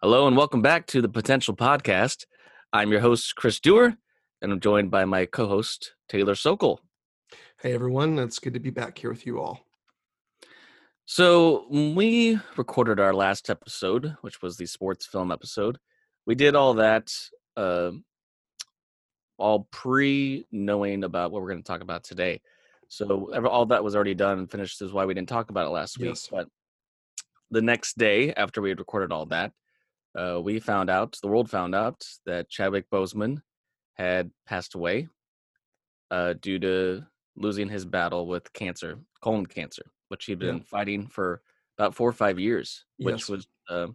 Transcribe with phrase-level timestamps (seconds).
[0.00, 2.26] Hello and welcome back to the Potential Podcast.
[2.72, 3.96] I'm your host, Chris Dewar,
[4.40, 6.80] and I'm joined by my co host, Taylor Sokol.
[7.60, 9.66] Hey everyone, it's good to be back here with you all.
[11.06, 15.78] So, when we recorded our last episode, which was the sports film episode,
[16.26, 17.12] we did all that
[17.56, 17.90] uh,
[19.36, 22.40] all pre knowing about what we're going to talk about today.
[22.88, 25.70] So, all that was already done and finished, is why we didn't talk about it
[25.70, 26.10] last week.
[26.10, 26.28] Yes.
[26.30, 26.48] But
[27.50, 29.52] the next day, after we had recorded all that,
[30.14, 33.42] uh, we found out, the world found out that Chadwick Boseman
[33.94, 35.08] had passed away
[36.10, 37.02] uh, due to
[37.36, 40.48] losing his battle with cancer, colon cancer, which he'd Yeah.
[40.48, 41.40] been fighting for
[41.78, 43.28] about four or five years, which Yes.
[43.30, 43.86] was uh,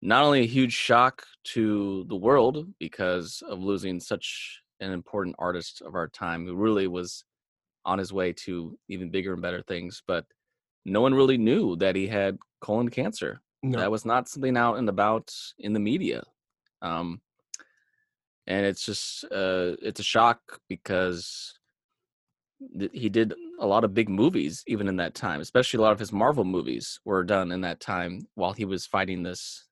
[0.00, 5.82] not only a huge shock to the world because of losing such an important artist
[5.82, 7.24] of our time who really was
[7.84, 10.24] on his way to even bigger and better things, but
[10.86, 14.78] no one really knew that he had colon cancer No, that was not something out
[14.78, 16.22] and about in the media
[16.80, 17.20] um
[18.46, 21.57] and it's just uh it's a shock because
[22.92, 25.98] he did a lot of big movies even in that time especially a lot of
[25.98, 29.66] his marvel movies were done in that time while he was fighting this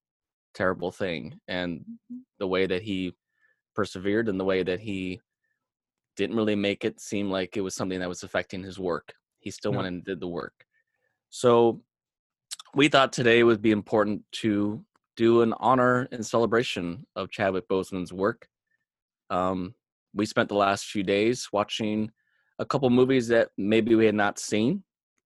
[0.54, 1.84] terrible thing and
[2.38, 3.12] the way that he
[3.74, 5.20] persevered and the way that he
[6.16, 9.50] didn't really make it seem like it was something that was affecting his work he
[9.50, 9.78] still No.
[9.78, 10.64] went and did the work
[11.28, 11.82] so
[12.74, 14.84] we thought today would be important to
[15.16, 18.48] do an honor and celebration of Chadwick Boseman's work.
[19.30, 19.74] Um,
[20.14, 22.10] we spent the last few days watching
[22.58, 24.82] a couple movies that maybe we had not seen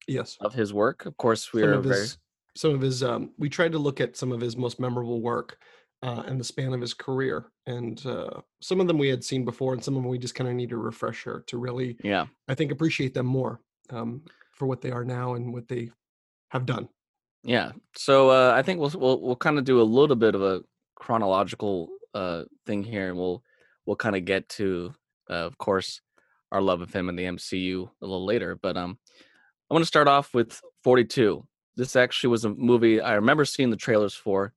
[0.06, 0.36] yes.
[0.40, 1.06] of his work.
[1.06, 2.18] Of course, we Some are very his,
[2.56, 5.58] some of his, um, we tried to look at some of his most memorable work
[6.02, 9.44] uh, in the span of his career, and uh, some of them we had seen
[9.44, 12.26] before, and some of them we just kind of need a refresher to really, yeah
[12.48, 14.22] I think, appreciate them more um,
[14.54, 15.90] for what they are now and what they
[16.48, 16.88] have done.
[17.44, 17.72] yeah.
[17.96, 20.62] So uh, I think we'll we'll we'll kind of do a little bit of a
[20.96, 23.42] chronological uh, thing here, and we'll
[23.84, 24.94] we'll kind of get to,
[25.28, 26.00] uh, of course,
[26.52, 28.58] our love of him in the MCU a little later.
[28.60, 28.98] But um,
[29.70, 31.46] I want to start off with 42.
[31.76, 34.52] This actually was a movie I remember seeing the trailers for.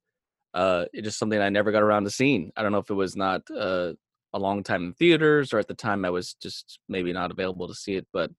[0.53, 2.51] Uh, it's just something I never got around to seeing.
[2.55, 3.93] I don't know if it was not uh,
[4.33, 7.67] a long time in theaters or at the time I was just maybe not available
[7.67, 8.31] to see it, but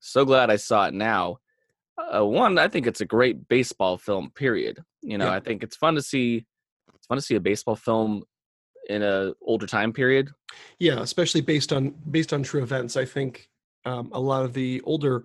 [0.00, 1.38] so glad I saw it now.
[1.96, 4.30] Uh, one, I think it's a great baseball film.
[4.34, 4.82] Period.
[5.02, 5.34] You know, Yeah.
[5.34, 6.44] I think it's fun to see.
[6.94, 8.24] It's fun to see a baseball film
[8.88, 10.30] in a older time period.
[10.78, 12.96] Yeah, especially based on based on true events.
[12.96, 13.48] I think
[13.84, 15.24] um, a lot of the older,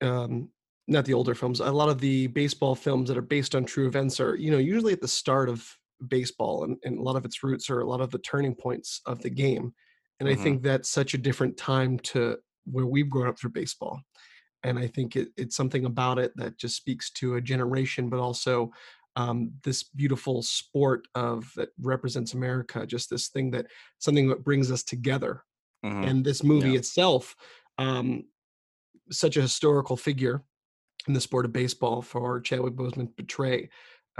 [0.00, 0.50] um,
[0.86, 3.86] not the older films, a lot of the baseball films that are based on true
[3.86, 5.76] events are, you know, usually at the start of
[6.06, 9.00] baseball, and, and a lot of its roots are a lot of the turning points
[9.06, 9.74] of the game.
[10.20, 10.32] And Mhm.
[10.32, 14.00] I think that's such a different time to where we've grown up through baseball.
[14.64, 18.18] And I think it, it's something about it that just speaks to a generation, but
[18.18, 18.72] also
[19.18, 22.86] um, this beautiful sport of that represents America.
[22.86, 23.66] Just this thing that
[23.98, 25.42] something that brings us together.
[25.84, 26.06] Mhm.
[26.08, 26.78] And this movie Yeah.
[26.78, 27.34] itself,
[27.78, 28.28] um,
[29.10, 30.44] such a historical figure
[31.08, 33.70] in the sport of baseball for Chadwick Boseman to portray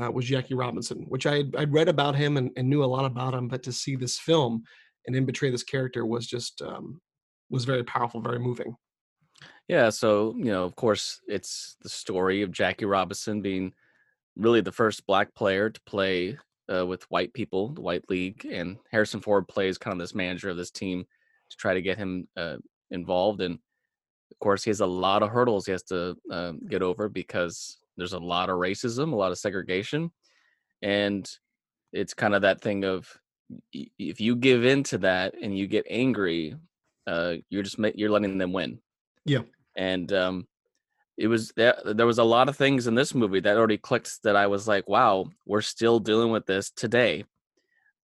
[0.00, 2.86] uh, was Jackie Robinson, which I had, I'd read about him and, and knew a
[2.96, 4.62] lot about him, but to see this film
[5.06, 7.00] and him portray this character was just um,
[7.50, 8.76] was very powerful, very moving.
[9.68, 13.74] Yeah, so you know, of course, it's the story of Jackie Robinson being
[14.38, 16.38] really the first black player to play
[16.72, 20.50] uh, with white people, the White League, and Harrison Ford plays kind of this manager
[20.50, 21.04] of this team
[21.50, 22.56] to try to get him uh,
[22.90, 23.40] involved.
[23.40, 27.08] And of course, he has a lot of hurdles he has to uh, get over
[27.08, 30.12] because there's a lot of racism, a lot of segregation,
[30.82, 31.28] and
[31.92, 33.16] it's kind of that thing of
[33.72, 36.54] if you give in to that and you get angry,
[37.06, 38.80] uh, you're just you're letting them win
[39.24, 39.42] Yeah.
[39.76, 40.46] and um
[41.18, 44.22] it was there there was a lot of things in this movie that already clicked
[44.22, 47.24] that i was like wow we're still dealing with this today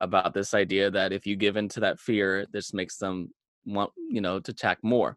[0.00, 3.30] about this idea that if you give in to that fear this makes them
[3.66, 5.16] want you know to attack more.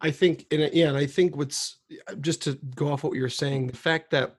[0.00, 1.78] I think, and yeah, and I think what's
[2.08, 4.36] uh, just to go off what you were saying, the fact that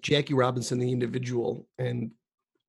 [0.00, 2.10] Jackie Robinson, the individual, and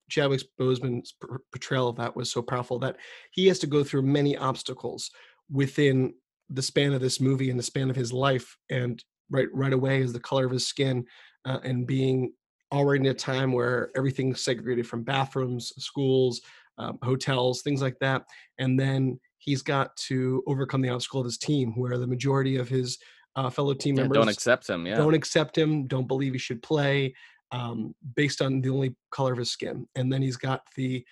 [0.10, 1.16] Chadwick Boseman's
[1.52, 2.98] portrayal of that was so powerful that
[3.32, 5.10] he has to go through many obstacles
[5.52, 6.14] within
[6.50, 10.02] the span of this movie and the span of his life, and right right away
[10.02, 11.06] is the color of his skin
[11.46, 12.34] uh, and being
[12.72, 16.42] already in a time where everything's segregated from bathrooms, schools,
[16.78, 18.26] um, hotels, things like that,
[18.60, 22.68] and then he's got to overcome the obstacle of his team, where the majority of
[22.70, 22.98] his
[23.36, 26.40] uh, fellow team Yeah, members don't accept him yeah don't accept him, don't believe he
[26.40, 27.14] should play.
[27.52, 29.88] um, based on the only color of his skin.
[29.96, 31.06] And then he's got the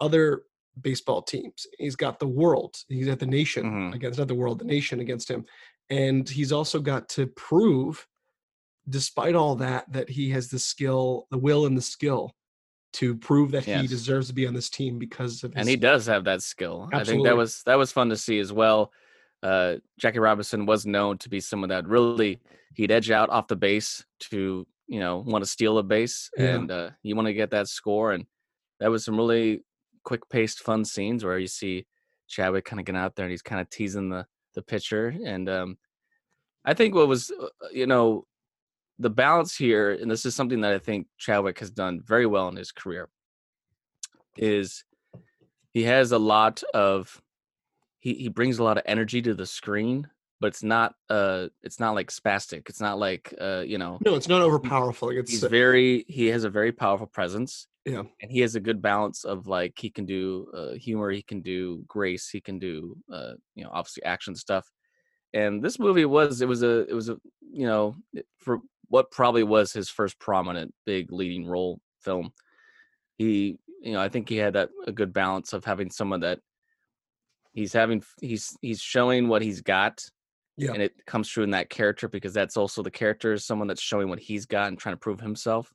[0.00, 0.44] other
[0.80, 1.66] baseball teams.
[1.78, 2.76] He's got the world.
[2.88, 3.94] He's at the nation Mhm.
[3.94, 5.44] against not the world, the nation against him.
[5.90, 8.06] And he's also got to prove,
[8.88, 12.34] despite all that, that he has the skill, the will, and the skill
[12.94, 15.76] to prove that he deserves to be on this team because of his and he
[15.76, 16.90] does have that skill.
[16.92, 18.92] I think that was that was fun to see as well.
[19.42, 22.38] Uh, Jackie Robinson was known to be someone that really
[22.74, 26.54] he'd edge out off the base to you know want to steal a base Yeah.
[26.54, 28.26] and uh, you want to get that score and
[28.78, 29.62] that was some really
[30.04, 31.86] quick paced fun scenes where you see
[32.28, 35.48] Chadwick kind of getting out there and he's kind of teasing the the pitcher and
[35.48, 35.78] um,
[36.64, 38.26] I think what was uh, you know
[38.98, 42.48] the balance here and this is something that I think Chadwick has done very well
[42.48, 43.08] in his career
[44.36, 44.84] is
[45.72, 47.20] he has a lot of
[47.98, 50.08] he he brings a lot of energy to the screen
[50.40, 54.14] but it's not uh it's not like spastic it's not like uh you know no,
[54.14, 55.16] it's not overpowerful.
[55.16, 58.02] It's he's very he has a very powerful presence Yeah.
[58.20, 61.40] and he has a good balance of like he can do uh, humor he can
[61.40, 64.70] do grace he can do uh you know obviously action stuff
[65.34, 67.16] and this movie was it was a it was a
[67.52, 67.96] you know
[68.38, 72.32] for what probably was his first prominent big leading role film
[73.18, 76.38] he you know i think he had that a good balance of having someone that
[77.52, 80.04] he's having he's he's showing what he's got
[80.56, 80.72] Yeah.
[80.72, 83.82] and it comes true in that character because that's also the character is someone that's
[83.82, 85.72] showing what he's got and trying to prove himself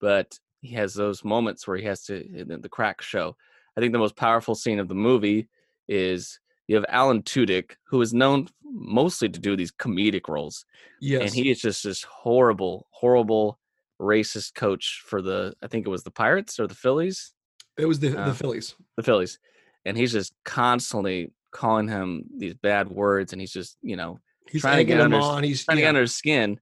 [0.00, 3.36] but he has those moments where he has to the, the crack show
[3.76, 5.48] i think the most powerful scene of the movie
[5.88, 10.64] is you have alan tudyk who is known mostly to do these comedic roles
[11.00, 11.22] yes.
[11.22, 13.58] and he is just this horrible horrible
[14.00, 17.34] racist coach for the i think it was the pirates or the phillies
[17.76, 18.74] it was the, uh, the Phillies.
[18.96, 19.40] the Phillies,
[19.84, 24.20] and he's just constantly calling him these bad words, and he's just you know
[24.50, 25.42] He's trying to get him under- on.
[25.42, 26.60] He's trying to get under his skin.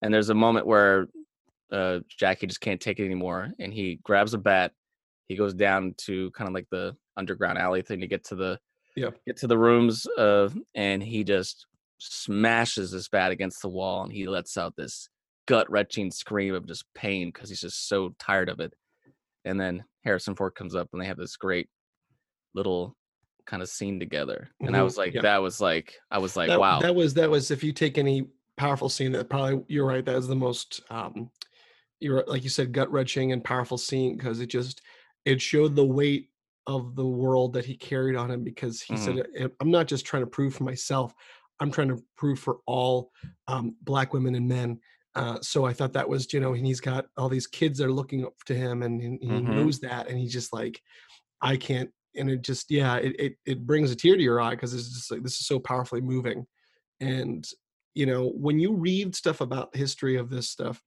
[0.00, 1.08] And there's a moment where
[1.72, 4.72] uh, Jackie just can't take it anymore, and he grabs a bat.
[5.26, 8.58] He goes down to kind of like the underground alley thing to get to the
[8.96, 9.10] Yeah.
[9.26, 11.66] get to the rooms, uh, and he just
[11.98, 15.08] smashes this bat against the wall, and he lets out this
[15.46, 18.72] gut wrenching scream of just pain because he's just so tired of it.
[19.44, 21.68] And then Harrison Ford comes up, and they have this great
[22.54, 22.96] little
[23.46, 24.48] kind of scene together.
[24.62, 25.22] And I Mhm, was like, yeah.
[25.22, 26.80] that was like, I was like, that, wow.
[26.80, 30.16] that was that was if you take any powerful scene that probably you're right that
[30.16, 31.30] was the most um
[32.00, 34.82] you're like you said gut wrenching and powerful scene because it just
[35.24, 36.30] it showed the weight
[36.66, 39.44] of the world that he carried on him because he said Mm-hmm.
[39.46, 41.14] "I- i'm not just trying to prove for myself
[41.60, 43.10] i'm trying to prove for all
[43.48, 44.78] um, black women and men
[45.14, 47.86] uh, so i thought that was you know and he's got all these kids that
[47.86, 49.54] are looking up to him and, he- he Mhm.
[49.54, 50.80] knows that and he's just like
[51.42, 54.50] i can't and it just yeah it it, it brings a tear to your eye
[54.50, 56.46] because it's just like this is so powerfully moving
[57.00, 57.48] and
[57.94, 60.82] you know when you read stuff about the history of this stuff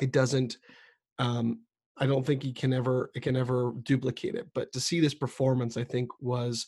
[0.00, 0.58] it doesn't
[1.18, 1.60] um
[1.98, 5.14] i don't think he can ever it can ever duplicate it but to see this
[5.14, 6.66] performance i think was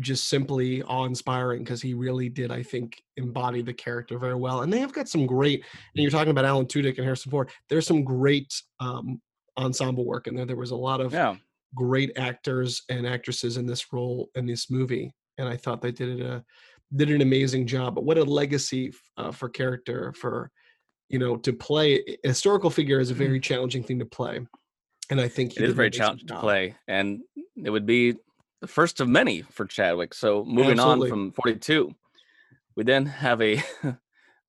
[0.00, 4.72] just simply awe-inspiring because he really did i think embody the character very well and
[4.72, 5.64] they have got some great
[5.94, 9.20] and you're talking about alan tudyk and harrison ford there's some great um
[9.56, 11.34] ensemble work in there there was a lot of yeah.
[11.74, 16.20] great actors and actresses in this role in this movie and i thought they did
[16.20, 16.44] it a
[16.96, 20.50] did an amazing job but what a legacy uh, for character for
[21.08, 24.40] you know to play a historical figure is a very challenging thing to play
[25.10, 25.56] and i think.
[25.56, 27.20] It is very challenging to play, and
[27.56, 28.16] it would be
[28.60, 30.14] the first of many for Chadwick.
[30.14, 31.10] So moving Absolutely.
[31.10, 31.94] on from 42,
[32.76, 33.62] we then have a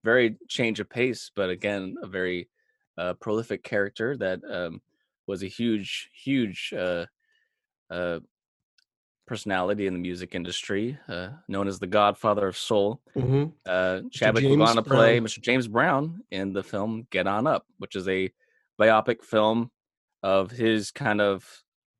[0.03, 2.49] very change of pace, but again, a very
[2.97, 4.81] uh, prolific character that um,
[5.27, 7.05] was a huge, huge uh,
[7.89, 8.19] uh,
[9.29, 12.99] personality in the music industry, uh, known as the Godfather of Soul.
[13.15, 13.53] Mhm.
[13.65, 15.19] Uh, Chadwick would go James to play.
[15.19, 15.39] Mr.
[15.39, 18.31] James Brown in the film Get On Up, which is a
[18.81, 19.69] biopic film
[20.23, 21.45] of his kind of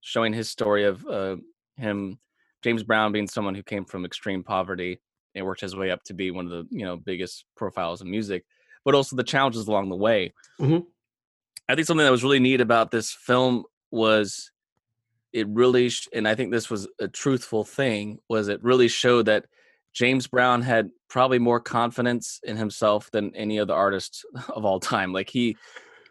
[0.01, 1.37] showing his story of uh,
[1.77, 2.19] him,
[2.63, 4.99] James Brown, being someone who came from extreme poverty
[5.35, 8.09] and worked his way up to be one of the you know biggest profiles in
[8.09, 8.43] music,
[8.83, 10.33] but also the challenges along the way.
[10.59, 10.83] Mhm.
[11.69, 14.51] I think something that was really neat about this film was
[15.33, 19.25] it really, sh- and I think this was a truthful thing, was it really showed
[19.27, 19.45] that
[19.93, 25.13] James Brown had probably more confidence in himself than any other artist of all time.
[25.13, 25.57] Like he,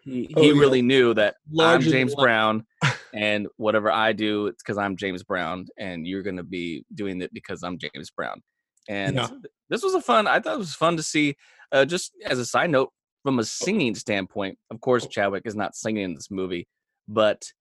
[0.04, 0.60] he, Oh, he yeah.
[0.60, 2.14] really knew that I'm James.
[2.14, 2.64] Brown,
[3.14, 7.20] and whatever I do, it's because I'm James Brown, and you're going to be doing
[7.22, 8.42] it because I'm James Brown.
[8.88, 9.28] And Yeah.
[9.68, 10.26] this was a fun.
[10.26, 11.36] I thought it was fun to see.
[11.72, 13.30] Uh, just as a side note, Oh.
[13.30, 16.66] from a singing standpoint, of course, Chadwick is not singing in this movie,
[17.06, 17.52] but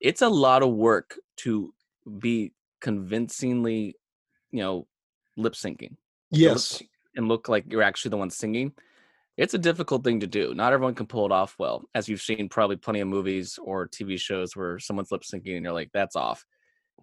[0.00, 1.72] it's a lot of work to
[2.18, 3.94] be convincingly,
[4.50, 4.86] you know,
[5.36, 5.96] lip syncing
[6.30, 6.82] yes
[7.16, 8.72] and look like you're actually the one singing.
[9.36, 10.54] it's a difficult thing to do.
[10.54, 13.88] Not everyone can pull it off well, as you've seen probably plenty of movies or
[13.88, 16.44] TV shows where someone's lip syncing and you're like, that's off.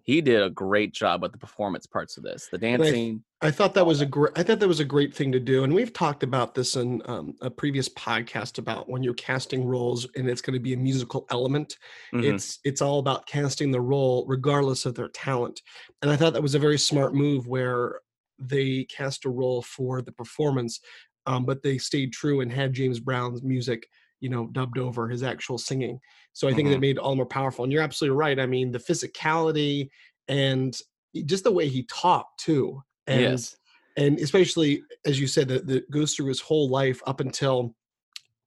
[0.08, 3.22] He did a great job with the performance parts of this, the dancing.
[3.42, 4.32] I thought that was a great.
[4.36, 7.02] I thought that was a great thing to do, and we've talked about this in
[7.04, 10.78] um, a previous podcast about when you're casting roles and it's going to be a
[10.78, 11.76] musical element.
[12.14, 12.24] Mhm.
[12.24, 15.60] It's it's all about casting the role regardless of their talent,
[16.00, 18.00] and I thought that was a very smart move where
[18.38, 20.80] they cast a role for the performance,
[21.26, 23.86] um, but they stayed true and had James Brown's music,
[24.20, 26.00] you know, dubbed over his actual singing.
[26.32, 26.80] So I think that Mhm.
[26.80, 27.64] made it all more powerful.
[27.64, 28.38] And you're absolutely right.
[28.38, 29.88] I mean, the physicality
[30.28, 30.76] and
[31.24, 33.56] just the way he talked too and yes.
[33.96, 37.74] and especially as you said that that goes through his whole life up until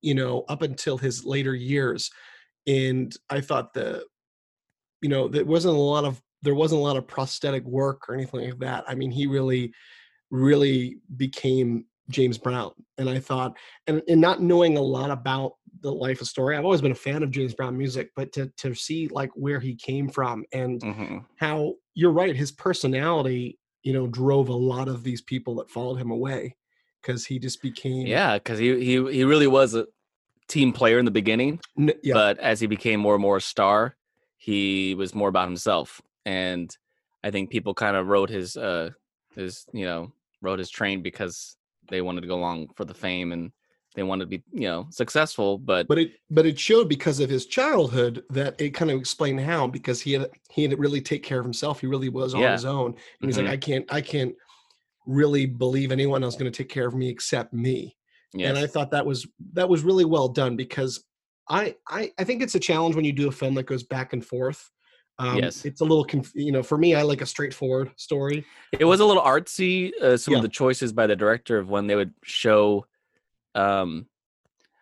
[0.01, 2.11] you know up until his later years
[2.67, 4.05] and i thought the
[5.01, 8.13] you know there wasn't a lot of there wasn't a lot of prosthetic work or
[8.13, 9.73] anything like that i mean he really
[10.29, 15.91] really became james brown and i thought and, and not knowing a lot about the
[15.91, 18.73] life of story i've always been a fan of james brown music but to to
[18.75, 21.25] see like where he came from and Mhm.
[21.37, 25.95] how you're right his personality you know drove a lot of these people that followed
[25.95, 26.55] him away
[27.01, 29.87] because he just became Yeah, because he, he he really was a
[30.47, 33.41] team player in the beginning, n- yeah but as he became more and more a
[33.41, 33.95] star,
[34.37, 36.01] he was more about himself.
[36.25, 36.75] And
[37.23, 38.89] I think people kind of rode his uh
[39.35, 40.11] his you know
[40.41, 41.57] rode his train because
[41.89, 43.51] they wanted to go along for the fame and
[43.95, 45.57] they wanted to be you know successful.
[45.57, 49.39] But, but it but it showed because of his childhood that it kind of explained
[49.41, 52.33] how because he had he had to really take care of himself he really was
[52.33, 52.53] on Yeah.
[52.53, 52.87] his own
[53.21, 53.43] and he's Mhm.
[53.43, 54.35] like i can't i can't
[55.05, 57.97] really believe anyone else going to take care of me except me
[58.33, 61.03] yes, and i thought that was that was really well done because
[61.49, 64.13] I, I i think it's a challenge when you do a film that goes back
[64.13, 64.69] and forth
[65.19, 65.65] um, Yes.
[65.65, 68.99] it's a little conf- you know for me i like a straightforward story it was
[69.01, 69.91] a little artsy.
[70.01, 70.37] Uh, some Yeah.
[70.37, 72.85] of the choices by the director of when they would show,
[73.55, 74.07] um,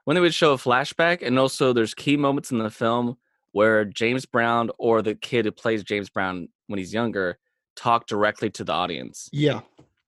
[0.05, 3.17] when they would show a flashback, and also there's key moments in the film
[3.51, 7.37] where James Brown or the kid who plays James Brown when he's younger
[7.75, 9.61] talk directly to the audience, yeah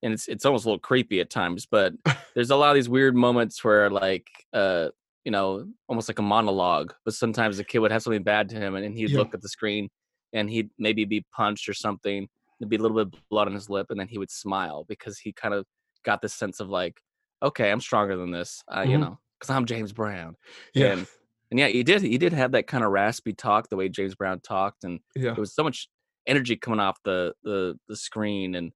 [0.04, 1.66] and it's it's almost a little creepy at times.
[1.66, 1.94] But
[2.36, 4.90] there's a lot of these weird moments where like, uh,
[5.26, 6.94] you know, almost like a monologue.
[7.06, 9.20] But sometimes the kid would have something bad to him, and, and he'd Yeah.
[9.20, 9.90] look at the screen,
[10.34, 12.28] and he'd maybe be punched or something.
[12.60, 14.86] There'd be a little bit of blood on his lip, and then he would smile
[14.88, 15.66] because he kind of
[16.04, 17.00] got this sense of like,
[17.42, 19.02] okay, I'm stronger than this, uh, you Mhm.
[19.02, 20.36] know, because I'm James Brown.
[20.74, 21.08] yeah And
[21.52, 22.02] and yeah, he did.
[22.02, 25.34] He did have that kind of raspy talk, the way James Brown talked, and yeah
[25.34, 25.90] there was so much
[26.28, 28.56] energy coming off the the the screen.
[28.56, 28.72] And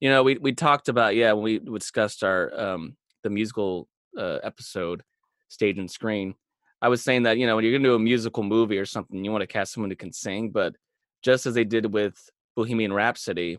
[0.00, 4.38] you know, we we talked about yeah when we discussed our um the musical uh,
[4.42, 5.02] episode,
[5.48, 6.34] stage and screen.
[6.80, 9.22] I was saying that you know when you're gonna do a musical movie or something,
[9.24, 10.76] you want to cast someone who can sing, but
[11.22, 13.58] just as they did with Bohemian Rhapsody,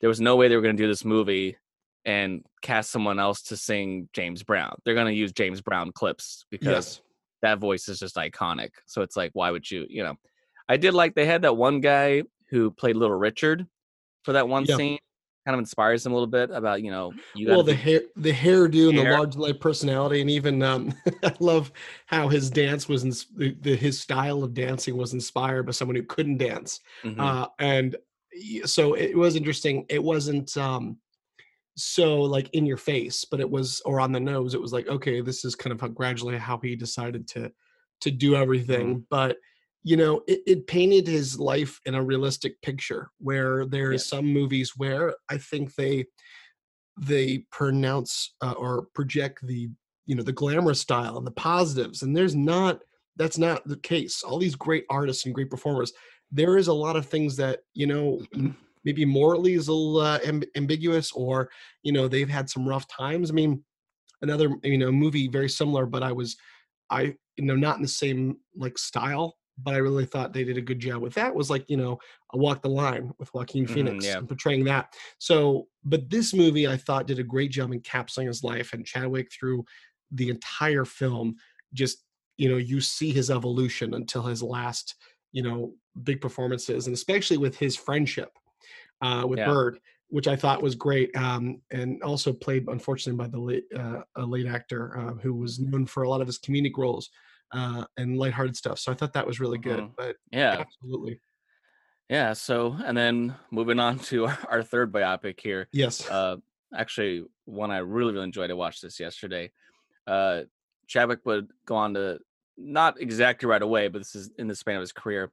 [0.00, 1.56] there was no way they were gonna do this movie
[2.04, 4.74] and cast someone else to sing James Brown.
[4.84, 7.00] They're gonna use James Brown clips because yes
[7.42, 8.68] that voice is just iconic.
[8.84, 10.14] So it's like, why would you, you know?
[10.68, 13.66] I did like they had that one guy who played Little Richard
[14.24, 14.76] for that one Yeah.
[14.76, 14.98] scene.
[15.46, 18.30] Kind of inspires him a little bit about, you know, you well the hair the
[18.30, 20.92] hairdo and the large light personality and even um
[21.24, 21.72] i love
[22.04, 26.02] how his dance was ins- the, his style of dancing was inspired by someone who
[26.02, 27.18] couldn't dance Mhm.
[27.18, 27.96] uh and
[28.66, 30.98] so it was interesting it wasn't um
[31.76, 34.88] so like in your face but it was or on the nose it was like
[34.88, 37.50] okay this is kind of how gradually how he decided to
[38.00, 39.36] to do everything but
[39.82, 44.08] you know it, it painted his life in a realistic picture where there is Yes.
[44.08, 46.04] some movies where i think they
[46.98, 49.70] they pronounce uh, or project the
[50.06, 52.80] you know the glamorous style and the positives and there's not
[53.16, 54.22] that's not the case.
[54.22, 55.92] All these great artists and great performers
[56.32, 60.00] there is a lot of things that you know m- maybe morally is a little
[60.00, 61.50] uh, amb- ambiguous or
[61.82, 63.30] you know they've had some rough times.
[63.30, 63.64] I mean
[64.22, 66.36] another you know movie very similar but i was
[66.90, 70.56] i you know not in the same like style but i really thought they did
[70.56, 71.98] a good job with that was like you know
[72.34, 74.18] a walk the line with joaquin phoenix yeah.
[74.18, 74.92] and portraying that.
[75.18, 79.30] So but this movie i thought did a great job encapsulating his life and chadwick
[79.32, 79.64] through
[80.12, 81.36] the entire film.
[81.72, 82.04] Just
[82.36, 84.94] you know you see his evolution until his last
[85.32, 85.72] you know
[86.02, 88.30] big performances and especially with his friendship
[89.02, 89.46] uh, with Yeah.
[89.46, 89.78] Byrd
[90.12, 94.22] which i thought was great um, and also played unfortunately by the late uh, a
[94.26, 97.10] late actor uh, who was known for a lot of his comedic roles
[97.52, 99.92] uh, and lighthearted stuff so i thought that was really good Mhm.
[99.96, 100.56] but yeah.
[100.58, 101.20] absolutely
[102.08, 102.32] Yeah.
[102.32, 105.68] So, and then moving on to our, our third biopic here.
[105.70, 106.36] yes Uh,
[106.74, 108.50] actually, one I really, really enjoyed.
[108.50, 109.52] I watched this yesterday.
[110.08, 110.42] Uh,
[110.88, 112.18] Chadwick would go on to
[112.56, 115.30] not exactly right away, but this is in the span of his career.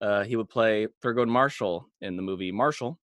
[0.00, 3.00] Uh, he would play Thurgood Marshall in the movie Marshall,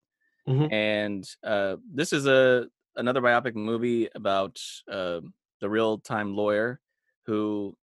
[0.49, 0.71] Mhm.
[0.71, 4.59] and uh, this is a another biopic movie about
[4.91, 5.21] uh,
[5.61, 6.81] the real time lawyer
[7.27, 7.77] who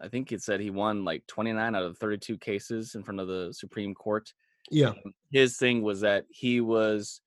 [0.00, 3.28] I think it said he won like 29 out of 32 cases in front of
[3.28, 4.32] the Supreme Court.
[4.70, 4.94] Yeah.
[5.32, 7.20] His thing was that he was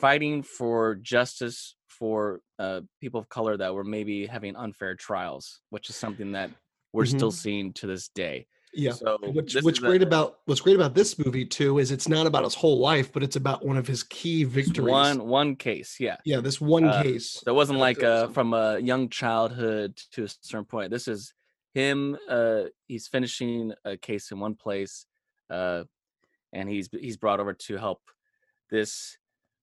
[0.00, 5.90] fighting for justice for uh, people of color that were maybe having unfair trials, which
[5.90, 6.50] is something that
[6.92, 7.06] we're Mhm.
[7.06, 8.46] still seeing to this day.
[8.72, 8.92] Yeah.
[8.92, 12.08] So Which what's is a- great about what's great about this movie too is it's
[12.08, 14.90] not about his whole life, but it's about one of his key victories.
[14.90, 16.16] one one case, yeah.
[16.24, 17.40] yeah, this one uh, case.
[17.44, 20.90] So it wasn't like uh, from a young childhood to a certain point.
[20.90, 21.34] This is
[21.74, 22.16] him.
[22.28, 25.06] Uh, he's finishing a case in one place,
[25.50, 25.84] uh,
[26.52, 28.00] and he's he's brought over to help
[28.70, 29.18] this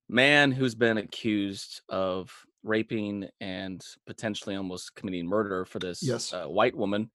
[0.10, 2.32] man who's been accused of
[2.64, 6.34] raping and potentially almost committing murder for this Yes.
[6.34, 7.10] uh, white woman.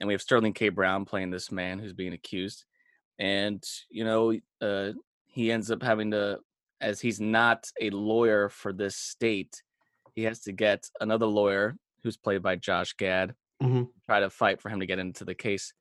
[0.00, 0.68] And we have Sterling K.
[0.68, 2.64] Brown playing this man who's being accused,
[3.18, 4.92] and you know uh,
[5.26, 6.38] he ends up having to,
[6.80, 9.62] as he's not a lawyer for this state,
[10.14, 13.88] he has to get another lawyer who's played by Josh Gad Mhm.
[14.06, 15.72] try to fight for him to get into the case.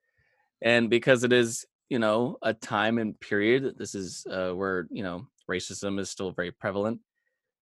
[0.63, 5.03] And because it is, you know, a time and period, this is uh, where, you
[5.03, 7.01] know, racism is still very prevalent.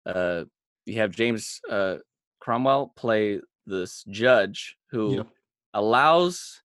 [0.05, 0.45] Uh,
[0.85, 1.97] you have James uh,
[2.41, 5.17] Cromwell play this judge who.
[5.75, 6.63] Allows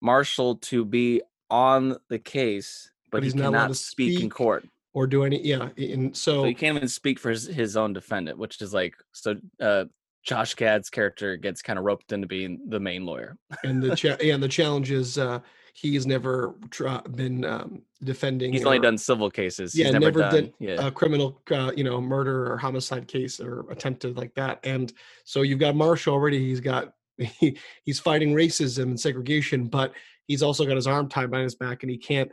[0.00, 4.20] Marshall to be on the case, but, But he he's not allowed cannot to speak
[4.20, 4.64] in court.
[4.92, 7.92] Or do any yeah, and so So he can't even speak for his, his own
[7.92, 9.36] defendant, which is like so.
[9.60, 9.86] Uh,
[10.22, 13.36] Josh Gad's character gets kind of roped into being the main lawyer.
[13.62, 15.40] and the cha- yeah, and the challenge is uh
[15.74, 19.74] he's never try- been um defending He's only done civil cases.
[19.74, 20.32] Yeah, He's never, never done.
[20.32, 20.86] did yeah.
[20.86, 24.92] a criminal uh, you know murder or homicide case or attempted like that and
[25.24, 29.92] so you've got marshall already he's got he, he's fighting racism and segregation but
[30.26, 32.30] he's also got his arm tied behind his back and he can't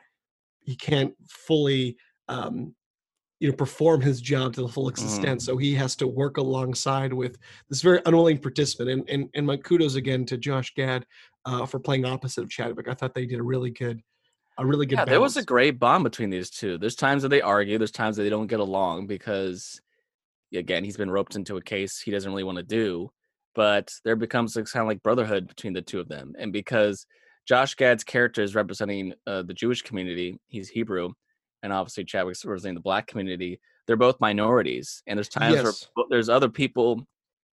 [0.61, 1.97] he can't fully
[2.27, 2.73] um
[3.39, 5.41] you know perform his job to the full extent Mhm.
[5.41, 7.37] so he has to work alongside with
[7.69, 11.05] this very unwilling participant and and, and my kudos again to josh gad
[11.45, 14.01] uh, for playing opposite of chadwick i thought they did a really good
[14.57, 16.77] a really good yeah, there was a great bond between these two.
[16.77, 17.77] There's times that they argue.
[17.77, 19.79] There's times that they don't get along because,
[20.53, 23.09] again, he's been roped into a case he doesn't really want to do.
[23.53, 27.05] But there becomes a kind of like brotherhood between the two of them, and because
[27.47, 31.11] Josh Gad's character is representing uh, the Jewish community, he's Hebrew,
[31.63, 33.59] and obviously Chadwick's representing the Black community.
[33.87, 35.89] They're both minorities, and there's times Yes.
[35.95, 37.05] where there's other people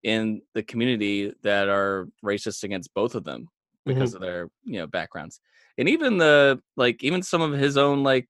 [0.05, 3.49] in the community that are racist against both of them
[3.85, 5.41] because of their you know backgrounds
[5.79, 8.29] and even the like even some of his own like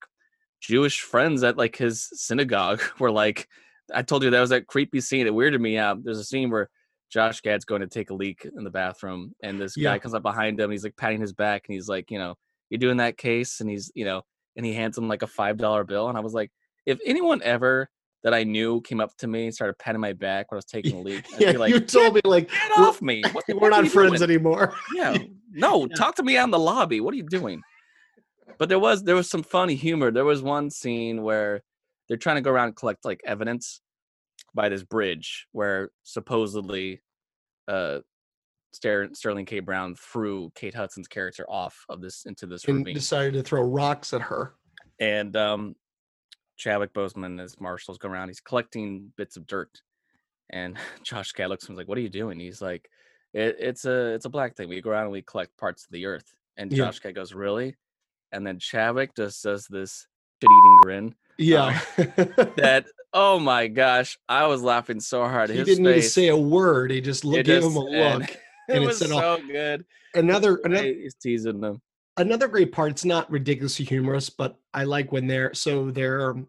[0.61, 3.49] jewish friends at like his synagogue were like
[3.93, 6.49] i told you that was that creepy scene it weirded me out there's a scene
[6.49, 6.71] where
[7.11, 9.93] josh gad's going to take a leak in the bathroom and this Yeah.
[9.93, 12.35] guy comes up behind him he's like patting his back and he's like you know
[12.71, 14.23] you're doing that case and he's you know
[14.57, 16.51] and he hands him like a five dollar bill and i was like
[16.87, 17.89] if anyone ever
[18.25, 20.65] that i knew came up to me and started patting my back when i was
[20.65, 23.71] taking a leak yeah, be like you told me like get off me what we're
[23.71, 24.75] not friends doing?" anymore.
[24.95, 25.17] Yeah.
[25.53, 25.95] No, Yeah.
[25.97, 27.01] talk to me out in the lobby.
[27.01, 27.63] What are you doing?
[28.59, 30.11] But there was there was some funny humor.
[30.11, 31.63] There was one scene where
[32.07, 33.81] they're trying to go around and collect like evidence
[34.55, 37.03] by this bridge where supposedly
[37.69, 37.99] uh
[38.73, 39.61] Ster- Sterling K.
[39.61, 42.95] Brown threw Kate Hudson's character off of this into this and ravine.
[42.95, 44.55] decided to throw rocks at her.
[45.01, 45.75] And um
[46.57, 49.71] Chadwick Boseman as Marshall's going around, he's collecting bits of dirt.
[50.51, 52.39] And Josh Gad looks at him like, What are you doing?
[52.41, 52.89] He's like,
[53.33, 54.69] it, it's a it's a black thing.
[54.69, 56.35] We go around and we collect parts of the earth.
[56.57, 56.87] And Yeah.
[56.87, 57.77] Josh Gad goes, Really?
[58.33, 60.07] And then Chadwick just does this
[60.43, 61.15] shit eating grin.
[61.39, 61.81] Yeah.
[61.97, 65.51] That oh my gosh, I was laughing so hard.
[65.51, 66.91] he His didn't need to say a word.
[66.91, 68.31] He just looked, gave just- him a and look.
[68.31, 69.85] it, and it was so all- good.
[70.15, 71.81] Another another He's teasing them.
[72.17, 72.91] another great part.
[72.91, 76.49] It's not ridiculously humorous, but I like when they're so they're um,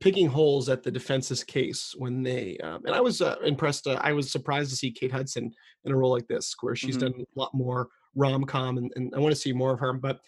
[0.00, 3.86] picking holes at the defense's case when they um, and I was uh, impressed.
[3.86, 5.52] Uh, I was surprised to see Kate Hudson
[5.84, 7.00] in a role like this, where she's Mhm.
[7.00, 9.92] done a lot more rom com, and, and I want to see more of her.
[9.92, 10.20] But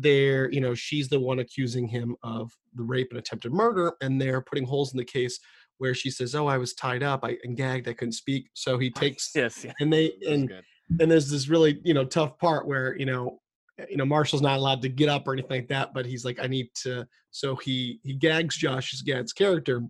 [0.00, 4.20] they're you know she's the one accusing him of the rape and attempted murder, and
[4.20, 5.38] they're putting holes in the case
[5.78, 8.78] where she says, "Oh, I was tied up, I and gagged, I couldn't speak." So
[8.78, 9.72] he takes Yes, yeah.
[9.80, 10.52] and they and
[11.00, 13.40] and there's this really you know tough part where you know
[13.80, 16.24] uh, you know marshall's not allowed to get up or anything like that but he's
[16.24, 19.82] like i need to so he he gags josh's gad's character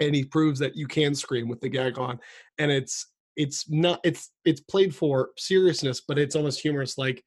[0.00, 2.18] and he proves that you can scream with the gag on
[2.58, 7.22] and it's it's not it's it's played for seriousness but it's almost humorous like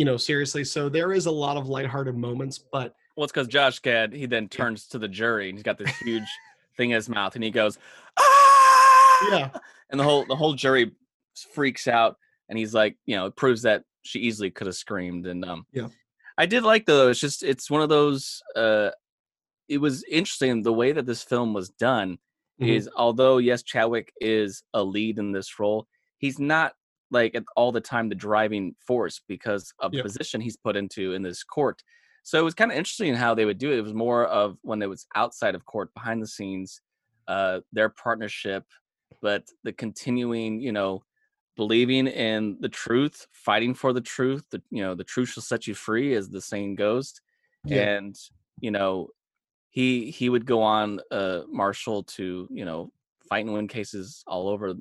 [0.00, 3.48] you know seriously so there is a lot of lighthearted moments but Well, it's because
[3.48, 6.24] Josh Gad, he then turns to the jury and he's got this huge
[6.78, 7.76] thing in his mouth and he goes,
[8.18, 9.28] ah!
[9.30, 9.50] yeah
[9.90, 10.92] And the whole the whole jury
[11.52, 12.16] freaks out
[12.48, 15.26] and he's like, you know, it proves that she easily could have screamed.
[15.26, 15.88] And um Yeah.
[16.38, 18.92] I did like though, it's just it's one of those uh
[19.68, 22.16] it was interesting the way that this film was done
[22.58, 22.68] Mhm.
[22.70, 25.86] is although yes, Chadwick is a lead in this role,
[26.16, 26.72] he's not
[27.10, 30.02] like all the time the driving force because of Yep.
[30.02, 31.82] the position he's put into in this court.
[32.22, 33.78] So it was kind of interesting how they would do it.
[33.78, 36.80] It was more of when it was outside of court, behind the scenes,
[37.26, 38.64] uh, their partnership,
[39.22, 41.02] but the continuing, you know,
[41.56, 44.44] believing in the truth, fighting for the truth.
[44.50, 47.20] The you know, the truth shall set you free, as the saying goes.
[47.64, 47.82] Yeah.
[47.96, 48.16] And
[48.60, 49.08] you know,
[49.70, 52.92] he he would go on, uh, Marshall to you know
[53.28, 54.74] fight and win cases all over,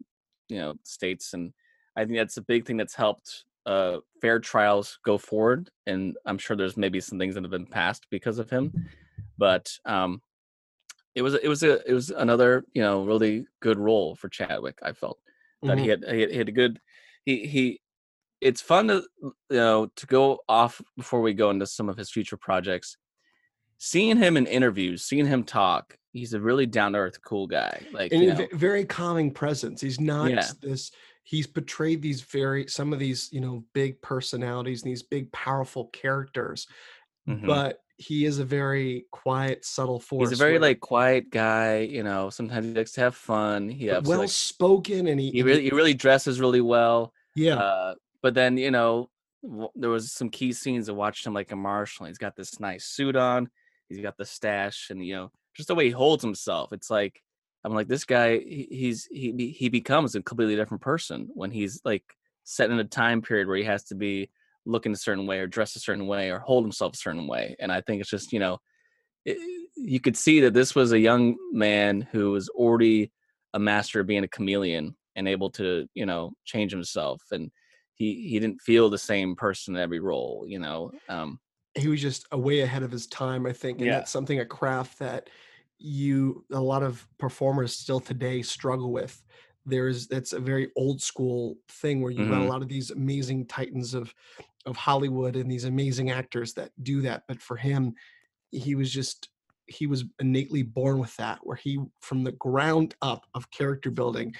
[0.49, 1.53] you know, states, and
[1.99, 5.69] I think that's a big thing that's helped uh, fair trials go forward.
[5.85, 8.87] And I'm sure there's maybe some things that have been passed because of him,
[9.37, 10.21] but um,
[11.13, 14.79] it was it was a it was another you know really good role for Chadwick.
[14.81, 15.19] I felt
[15.63, 15.81] that Mhm.
[15.81, 16.79] he had he had, he had a good
[17.25, 17.81] he he.
[18.39, 22.09] It's fun to you know to go off before we go into some of his
[22.09, 22.95] future projects.
[23.77, 27.81] Seeing him in interviews, seeing him talk, he's a really down to earth, cool guy.
[27.91, 29.81] Like and you know, ve- very calming presence.
[29.81, 30.47] He's not Yeah.
[30.61, 30.91] this.
[31.31, 35.85] He's portrayed these very some of these you know big personalities and these big powerful
[36.01, 36.65] characters,
[37.27, 37.45] mhm.
[37.45, 40.29] but he is a very quiet, subtle force.
[40.29, 41.79] he's a very where- like quiet guy.
[41.81, 43.69] You know, sometimes he likes to have fun.
[43.69, 47.13] He has well like spoken, and he, he really he really dresses really well.
[47.35, 49.09] yeah Uh, but then you know,
[49.43, 50.89] w- there was some key scenes.
[50.89, 52.07] I watched him like a marshal.
[52.07, 53.49] He's got this nice suit on.
[53.87, 56.73] He's got the stash, and you know, just the way he holds himself.
[56.73, 57.21] It's like
[57.63, 58.39] I'm like this guy.
[58.39, 62.03] He, he's he he becomes a completely different person when he's like
[62.43, 64.29] set in a time period where he has to be
[64.65, 67.55] looking a certain way or dress a certain way or hold himself a certain way.
[67.59, 68.59] And I think it's just you know,
[69.25, 69.37] it,
[69.75, 73.11] you could see that this was a young man who was already
[73.53, 77.51] a master of being a chameleon and able to you know change himself and
[77.95, 81.39] he he didn't feel the same person in every role you know um
[81.75, 83.99] he was just a way ahead of his time, I think, and Yeah.
[83.99, 85.29] that's something a craft that
[85.79, 89.23] you a lot of performers still today struggle with.
[89.65, 92.47] There's that's a very old school thing where you've got a Mhm.
[92.47, 94.13] lot of these amazing titans of
[94.65, 97.95] of Hollywood and these amazing actors that do that, but for him,
[98.51, 99.29] he was just
[99.67, 104.35] he was innately born with that where he from the ground up of character building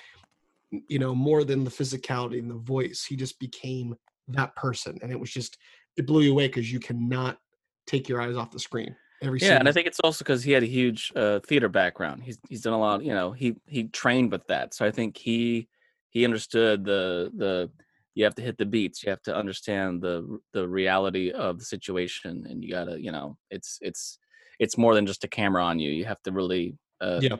[0.87, 3.95] you know more than the physicality and the voice he just became
[4.27, 5.57] that person and it was just
[5.97, 7.39] it blew you away because you cannot
[7.87, 10.51] take your eyes off the screen every yeah and i think it's also because he
[10.51, 12.23] had a huge uh theater background.
[12.23, 14.73] He's he's done a lot you know he he trained with that.
[14.73, 15.67] So i think he
[16.09, 17.69] he understood the the
[18.15, 21.65] you have to hit the beats you have to understand the the reality of the
[21.65, 24.17] situation and you gotta you know it's it's
[24.59, 25.89] it's more than just a camera on you.
[25.91, 27.37] You have to really uh yeah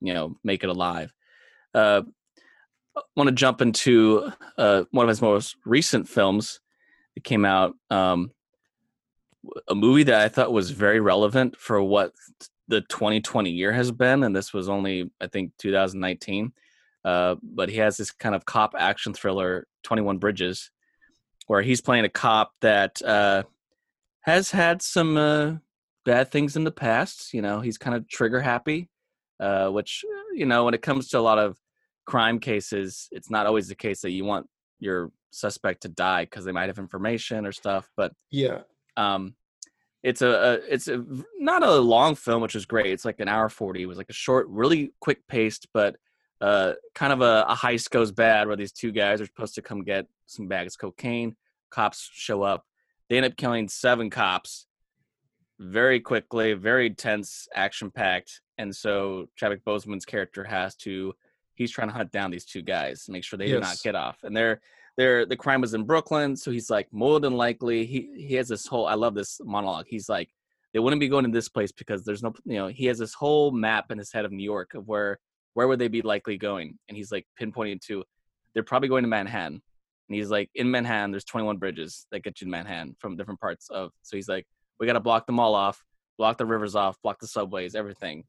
[0.00, 1.12] you know make it alive.
[1.74, 2.02] Uh
[3.16, 6.60] want to jump into uh one of his most recent films
[7.14, 8.30] that came out um
[9.68, 12.12] a movie that i thought was very relevant for what
[12.68, 16.52] the 2020 year has been and this was only i think 2019
[17.04, 20.70] uh but he has this kind of cop action thriller 21 bridges
[21.46, 23.42] where he's playing a cop that uh
[24.22, 25.52] has had some uh
[26.04, 28.88] bad things in the past you know he's kind of trigger happy
[29.40, 31.58] uh, which uh, you know when it comes to a lot of
[32.06, 34.46] crime cases it's not always the case that you want
[34.78, 38.60] your suspect to die because they might have information or stuff but yeah
[38.96, 39.34] um
[40.02, 41.04] it's a, a it's a
[41.38, 44.10] not a long film which is great it's like an hour 40 it was like
[44.10, 45.96] a short really quick paced but
[46.40, 49.62] uh kind of a, a heist goes bad where these two guys are supposed to
[49.62, 51.34] come get some bags of cocaine
[51.70, 52.64] cops show up
[53.08, 54.66] they end up killing seven cops
[55.58, 61.14] very quickly very tense action packed and so Chadwick Boseman's character has to
[61.54, 64.18] he's trying to hunt down these two guys make sure they do not get off
[64.24, 64.60] and they're
[64.96, 68.48] they're the crime was in Brooklyn, so he's like more than likely he he has
[68.48, 69.86] this whole I love this monologue.
[69.88, 70.30] He's like
[70.72, 73.14] they wouldn't be going to this place because there's no you know he has this
[73.14, 75.18] whole map in his head of New York of where
[75.54, 78.04] where would they be likely going, and he's like pinpointing to
[78.54, 79.60] they're probably going to Manhattan,
[80.08, 83.40] and he's like in Manhattan there's 21 bridges that get you to Manhattan from different
[83.40, 84.46] parts of so he's like
[84.78, 85.82] we got to block them all off,
[86.18, 88.24] block the rivers off, block the subways, everything,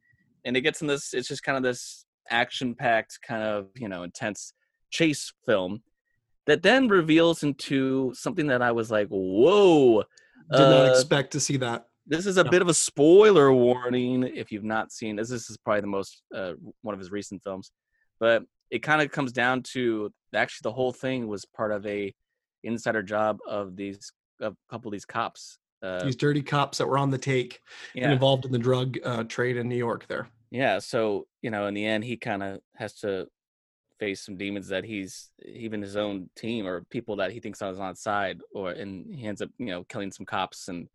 [0.45, 3.87] and it gets in this it's just kind of this action packed kind of you
[3.87, 4.53] know intense
[4.89, 5.83] chase film
[6.45, 10.03] that then reveals into something that I was like, whoa.
[10.51, 12.51] did not uh, expect to see that this is a No.
[12.51, 15.29] bit of a spoiler warning if you've not seen this.
[15.29, 17.71] This is probably the most uh, one of his recent films,
[18.19, 22.13] but it kind of comes down to actually the whole thing was part of a
[22.63, 25.57] insider job of these a couple of these cops.
[25.81, 27.61] Uh, these dirty cops that were on the take
[27.95, 30.79] and involved in the drug uh, trade in new york there yeah.
[30.79, 33.27] So you know, in the end, he kind of has to
[33.99, 37.75] face some demons that he's even his own team or people that he thinks on
[37.75, 40.87] his side, or and he ends up you know killing some cops and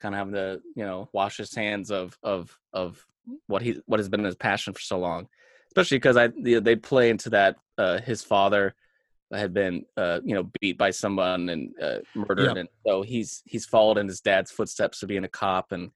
[0.00, 3.04] kind of having to you know wash his hands of of of
[3.46, 5.28] what he what has been his passion for so long
[5.68, 8.74] especially because i they they play into that uh his father
[9.38, 13.64] had been uh, you know beat by someone and uh, murdered, and so he's he's
[13.64, 15.72] followed in his dad's footsteps of being a cop.
[15.72, 15.90] And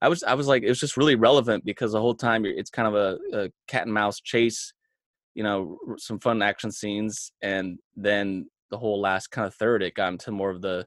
[0.00, 2.70] I was I was like, it was just really relevant because the whole time it's
[2.70, 4.72] kind of a, a cat and mouse chase,
[5.34, 9.94] you know, some fun action scenes, and then the whole last kind of third, it
[9.94, 10.86] got into more of the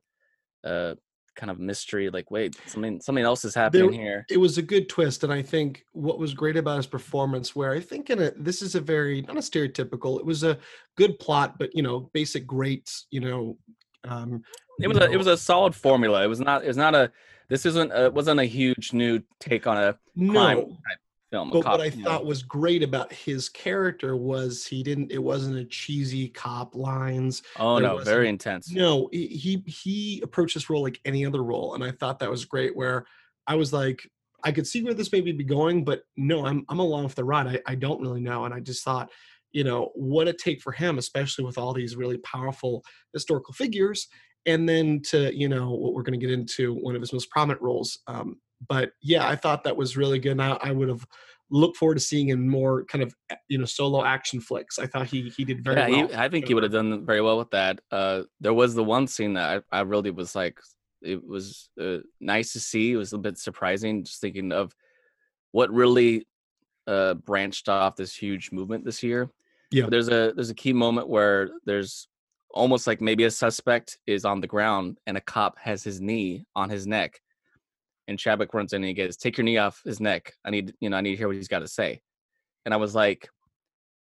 [0.63, 0.95] uh,
[1.35, 4.25] kind of mystery like wait something something else is happening there, here.
[4.29, 7.71] it was a good twist and i think what was great about his performance where
[7.71, 10.57] i think in a this is a very not a stereotypical it was a
[10.95, 13.57] good plot but you know basic great you know
[14.05, 14.41] um
[14.79, 16.95] it was know, a it was a solid formula it was not it was not
[16.95, 17.11] a
[17.49, 19.97] this isn't a, it wasn't a huge new take on a
[20.31, 20.77] crime no,
[21.35, 21.49] film.
[21.49, 22.27] But cop, what I thought know.
[22.27, 25.11] was great about his character was he didn't.
[25.11, 27.43] It wasn't a cheesy cop lines.
[27.59, 28.71] Oh no, very intense.
[28.71, 32.45] No, he he approached this role like any other role, and I thought that was
[32.45, 32.75] great.
[32.75, 33.05] Where
[33.47, 34.09] I was like,
[34.43, 37.25] I could see where this maybe be going, but no, I'm I'm along for the
[37.25, 37.47] ride.
[37.47, 39.11] I, I don't really know, and I just thought,
[39.51, 44.07] you know, what it take for him, especially with all these really powerful historical figures,
[44.45, 47.29] and then to you know what we're going to get into one of his most
[47.29, 48.37] prominent roles um,
[48.67, 50.33] but yeah, I thought that was really good.
[50.33, 51.05] And I, I would have
[51.49, 54.79] looked forward to seeing him more kind of eh, you know solo action flicks.
[54.79, 56.07] I thought he he did very yeah, well.
[56.07, 57.79] He, I think he would have done very well with that.
[57.91, 60.59] Uh, there was the one scene that I, I really was like,
[61.01, 62.93] it was uh, nice to see.
[62.93, 64.75] It was a bit surprising, just thinking of
[65.51, 66.27] what really
[66.87, 69.29] uh, branched off this huge movement this year.
[69.71, 72.07] Yeah, but there's a there's a key moment where there's
[72.51, 76.45] almost like maybe a suspect is on the ground and a cop has his knee
[76.55, 77.19] on his neck
[78.07, 80.33] and Chadwick runs in and he goes, "Take your knee off his neck.
[80.45, 82.01] I need, you know, I need to hear what he's got to say."
[82.65, 83.29] And I was like,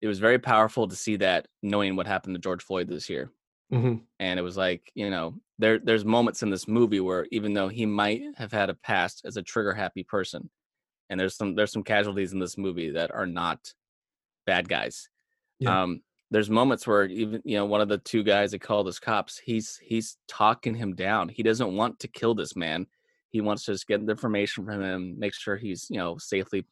[0.02, 3.32] it was very powerful to see that, knowing what happened to George Floyd this year.
[3.72, 3.98] Mm-hmm.
[4.20, 7.70] And it was like, you know, there there's moments in this movie where even though
[7.70, 10.50] he might have had a past as a trigger happy person,
[11.10, 13.74] and there's some there's some casualties in this movie that are not
[14.46, 15.08] bad guys.
[15.60, 15.84] Yeah.
[15.84, 19.00] Um, there's moments where even you know one of the two guys that called us
[19.00, 21.30] cops, he's he's talking him down.
[21.30, 22.88] He doesn't want to kill this man
[23.32, 26.66] he wants to just get the information from him, make sure he's you know safely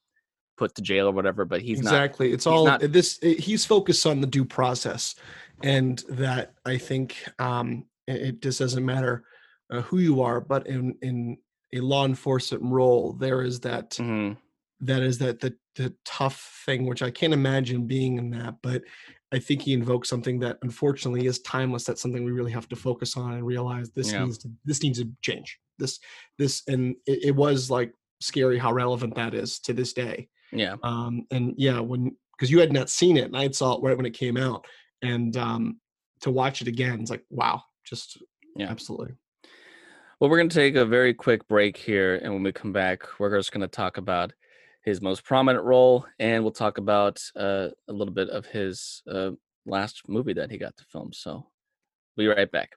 [0.58, 1.46] put to jail or whatever.
[1.46, 2.28] But he's exactly.
[2.28, 3.18] Not, it's all not, this.
[3.22, 5.16] He's focused on the due process,
[5.64, 9.24] and that I think um, it, just doesn't matter
[9.72, 11.38] uh, who you are, but in in
[11.74, 13.92] a law enforcement role, there is that.
[13.92, 14.34] Mm-hmm.
[14.82, 18.84] that is that the the tough thing, which I can't imagine being in that, but
[19.32, 21.84] I think he invokes something that unfortunately is timeless.
[21.84, 24.24] That's something we really have to focus on and realize this yeah.
[24.24, 25.60] needs to this needs to change.
[25.78, 26.00] This
[26.38, 30.30] this and it, it, was like scary how relevant that is to this day.
[30.52, 30.76] Yeah.
[30.82, 33.96] Um and yeah when because you had not seen it and i saw it right
[33.96, 34.66] when it came out.
[35.02, 35.80] And um
[36.22, 38.18] to watch it again it's like wow just
[38.56, 38.70] yeah.
[38.70, 39.14] absolutely.
[40.20, 43.04] Well we're going to take a very quick break here and when we come back
[43.20, 44.34] we're just going to talk about
[44.84, 49.32] his most prominent role and we'll talk about uh, a little bit of his uh,
[49.66, 51.46] last movie that he got to film so
[52.16, 52.72] we'll be right back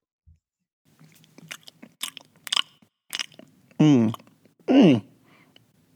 [3.83, 4.15] Mm.
[4.69, 5.03] Mm.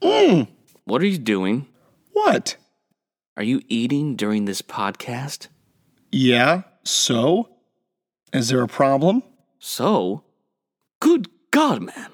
[0.02, 0.48] Mm.
[0.86, 1.68] What are you doing?
[2.12, 2.56] What?
[3.36, 5.46] Are you eating during this podcast?
[6.10, 7.48] Yeah, so?
[8.32, 9.22] Is there a problem?
[9.60, 10.24] So?
[11.00, 12.10] Good God, man.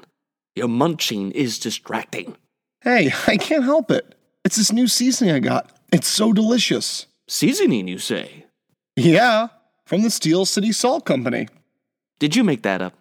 [0.55, 2.37] Your munching is distracting.
[2.83, 4.14] Hey, I can't help it.
[4.45, 5.71] It's this new seasoning I got.
[5.92, 7.07] It's so delicious.
[7.29, 8.47] Seasoning, you say?
[8.97, 9.49] Yeah,
[9.85, 11.49] from the Steel City Salt Company.
[12.18, 12.95] Did you make that up?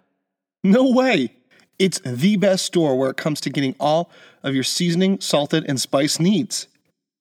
[0.62, 1.34] No way.
[1.78, 4.10] It's the best store where it comes to getting all
[4.42, 6.68] of your seasoning, salted, and spice needs.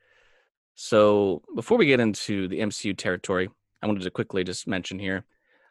[0.75, 3.49] So, before we get into the MCU territory,
[3.83, 5.25] I wanted to quickly just mention here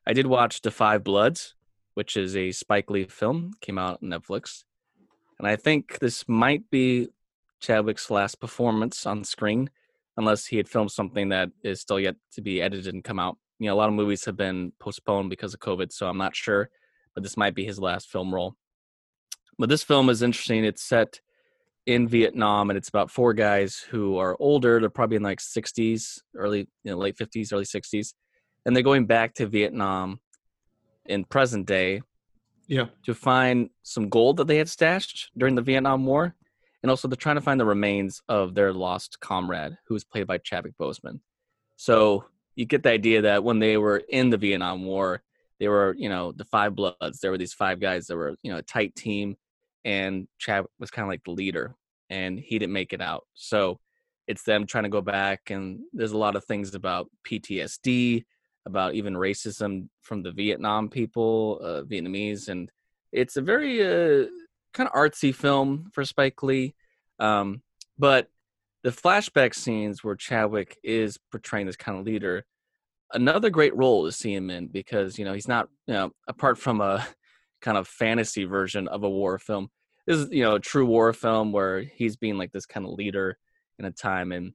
[0.06, 1.54] I did watch The 5 Bloods,
[1.94, 4.64] which is a Spike Lee film, came out on Netflix.
[5.38, 7.08] And I think this might be
[7.60, 9.70] Chadwick's last performance on screen
[10.16, 13.38] unless he had filmed something that is still yet to be edited and come out.
[13.58, 16.36] You know, a lot of movies have been postponed because of COVID, so I'm not
[16.36, 16.68] sure,
[17.14, 18.56] but this might be his last film role.
[19.58, 20.64] But this film is interesting.
[20.64, 21.20] It's set
[21.86, 24.80] in Vietnam, and it's about four guys who are older.
[24.80, 28.14] They're probably in like 60s, early, you know, late 50s, early 60s,
[28.64, 30.20] and they're going back to Vietnam
[31.06, 32.02] in present day.
[32.68, 32.86] Yeah.
[33.04, 36.34] to find some gold that they had stashed during the Vietnam War,
[36.82, 40.26] and also they're trying to find the remains of their lost comrade, who was played
[40.26, 41.20] by Chadwick Boseman.
[41.76, 45.22] So you get the idea that when they were in the Vietnam War,
[45.58, 47.20] they were, you know, the Five Bloods.
[47.20, 49.36] There were these five guys that were, you know, a tight team,
[49.84, 51.74] and Chad was kind of like the leader,
[52.10, 53.24] and he didn't make it out.
[53.34, 53.78] So
[54.26, 58.24] it's them trying to go back, and there's a lot of things about PTSD,
[58.66, 62.70] about even racism from the Vietnam people, uh, Vietnamese, and
[63.10, 64.26] it's a very uh,
[64.72, 66.74] kind of artsy film for Spike Lee.
[67.18, 67.62] Um,
[67.98, 68.28] but
[68.82, 72.44] the flashback scenes where Chadwick is portraying this kind of leader,
[73.12, 76.58] another great role to see him in because you know he's not you know apart
[76.58, 77.06] from a
[77.62, 79.70] kind of fantasy version of a war film.
[80.06, 82.92] This is you know a true war film where he's being like this kind of
[82.92, 83.38] leader
[83.78, 84.52] in a time, and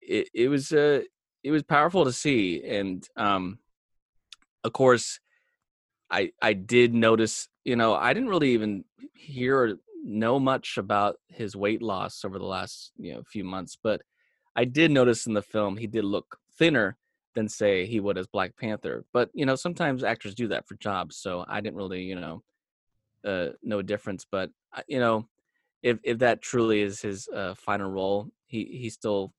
[0.00, 1.00] it it was uh
[1.42, 3.58] it was powerful to see, and um,
[4.62, 5.20] of course,
[6.10, 11.16] I I did notice you know I didn't really even hear or know much about
[11.28, 14.02] his weight loss over the last you know few months, but
[14.54, 16.96] I did notice in the film he did look thinner
[17.34, 19.04] than say he would as Black Panther.
[19.12, 22.42] But you know, sometimes actors do that for jobs, so I didn't really, you know,
[23.24, 24.26] uh, know a difference.
[24.30, 25.28] But uh, you know,
[25.82, 29.32] if if that truly is his uh, final role, he he still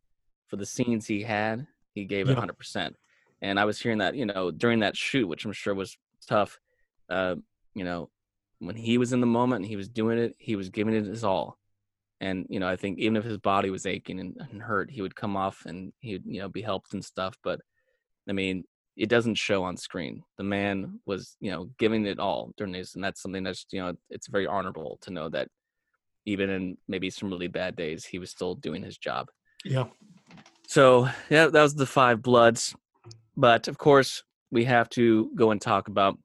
[0.48, 2.40] for the scenes he had, he gave it Yeah.
[2.40, 2.96] hundred percent.
[3.42, 6.60] And I was hearing that, you know, during that shoot, which I'm sure was tough.
[7.10, 7.36] Uh,
[7.76, 8.10] you know,
[8.60, 11.06] when he was in the moment and he was doing it, he was giving it
[11.06, 11.58] his all.
[12.22, 15.02] And you know, I think even if his body was aching and, and hurt, he
[15.02, 17.36] would come off and he'd you know be helped and stuff.
[17.44, 17.60] But
[18.30, 18.64] I mean,
[18.98, 20.24] it doesn't show on screen.
[20.38, 23.82] The man was, you know, giving it all during this, and that's something that's, you
[23.82, 25.50] know, it's very honorable to know that
[26.26, 29.28] even in maybe some really bad days, he was still doing his job.
[29.64, 29.86] Yeah.
[30.68, 32.76] So yeah, that was the five bloods.
[33.38, 36.18] But of course, we have to go and talk about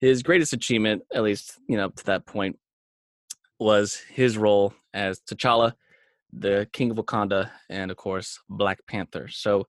[0.00, 2.58] his greatest achievement, at least you know to that point,
[3.58, 5.72] was his role as T'Challa,
[6.32, 9.28] the King of Wakanda, and of course Black Panther.
[9.28, 9.66] So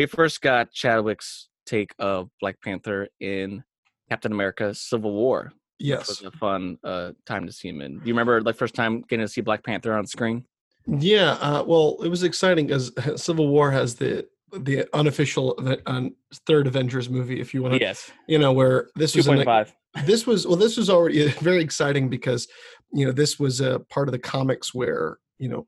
[0.00, 3.62] we first got Chadwick's take of Black Panther in
[4.08, 5.52] Captain America: Civil War.
[5.78, 6.08] Yes.
[6.08, 7.98] was a fun uh, time to see him in.
[7.98, 10.44] Do you remember like first time getting to see Black Panther on screen?
[10.86, 11.32] Yeah.
[11.40, 16.14] Uh, well, it was exciting because Civil War has the the unofficial um,
[16.46, 19.44] third Avengers movie, if you want to, Yes, you know, where this was an, point
[19.44, 19.74] five.
[20.06, 22.48] this was well this was already very exciting because
[22.92, 25.66] you know this was a part of the comics where you know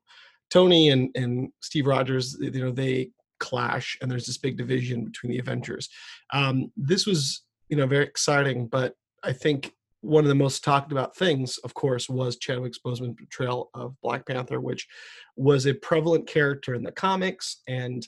[0.49, 5.31] tony and and steve rogers you know they clash and there's this big division between
[5.31, 5.89] the avengers
[6.31, 8.93] um this was you know very exciting but
[9.23, 13.69] i think one of the most talked about things of course was chadwick boseman's portrayal
[13.73, 14.87] of black panther which
[15.35, 18.07] was a prevalent character in the comics and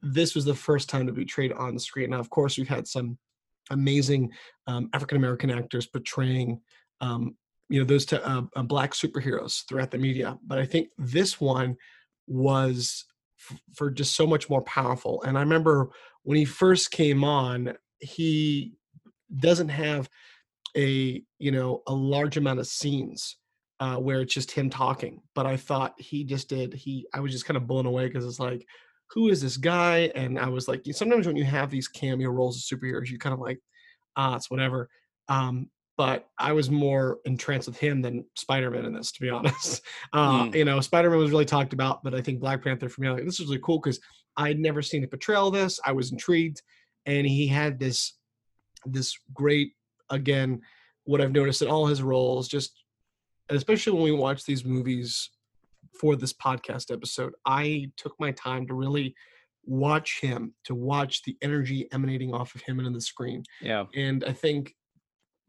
[0.00, 2.68] this was the first time to be portrayed on the screen now of course we've
[2.68, 3.18] had some
[3.70, 4.32] amazing
[4.66, 6.60] um, African American actors portraying,
[7.00, 7.36] um,
[7.68, 10.38] you know, those t- uh, uh, black superheroes throughout the media.
[10.46, 11.76] But I think this one
[12.26, 13.04] was
[13.74, 15.22] for just so much more powerful.
[15.22, 15.90] And I remember
[16.22, 18.74] when he first came on, he
[19.36, 20.08] doesn't have
[20.76, 23.36] a you know a large amount of scenes
[23.80, 25.20] uh, where it's just him talking.
[25.34, 26.74] But I thought he just did.
[26.74, 28.66] He I was just kind of blown away because it's like.
[29.12, 30.12] Who is this guy?
[30.14, 33.32] And I was like, sometimes when you have these cameo roles of superheroes, you kind
[33.32, 33.58] of like,
[34.16, 34.90] ah, it's whatever.
[35.30, 39.82] Um, but I was more entranced with him than Spider-Man in this, to be honest.
[40.12, 40.54] Uh, Mm.
[40.54, 43.24] You know, Spider-Man was really talked about, but I think Black Panther for me, like
[43.24, 43.98] this was really cool because
[44.36, 45.80] I had never seen a portrayal of this.
[45.84, 46.62] I was intrigued,
[47.04, 48.14] and he had this
[48.86, 49.72] this great
[50.08, 50.60] again.
[51.04, 52.72] What I've noticed in all his roles, just
[53.50, 55.30] especially when we watch these movies
[55.98, 59.14] for this podcast episode, I took my time to really
[59.64, 63.42] watch him, to watch the energy emanating off of him and in the screen.
[63.60, 63.84] Yeah.
[63.96, 64.74] And I think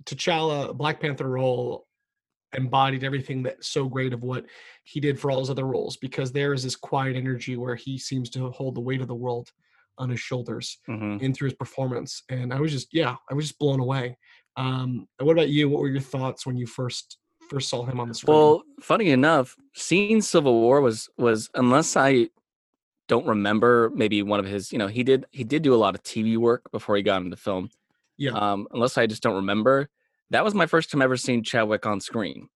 [0.05, 1.85] T'Challa, Black Panther role,
[2.55, 4.45] embodied everything that's so great of what
[4.83, 7.97] he did for all his other roles because there is this quiet energy where he
[7.97, 9.49] seems to hold the weight of the world
[9.97, 12.23] on his shoulders hmm in through his performance.
[12.29, 14.17] And I was just, yeah, I was just blown away.
[14.55, 15.67] Um, and what about you?
[15.69, 17.17] What were your thoughts when you first
[17.49, 18.38] first saw him on the screen?
[18.38, 22.30] Well, funny enough, seeing Civil War was was unless I
[23.09, 25.95] don't remember maybe one of his, you know, he did he did do a lot
[25.95, 27.69] of TV work before he got into film.
[28.20, 28.32] Yeah.
[28.32, 29.89] Um, unless I just don't remember,
[30.30, 32.47] that was my first time ever seeing Chadwick on screen.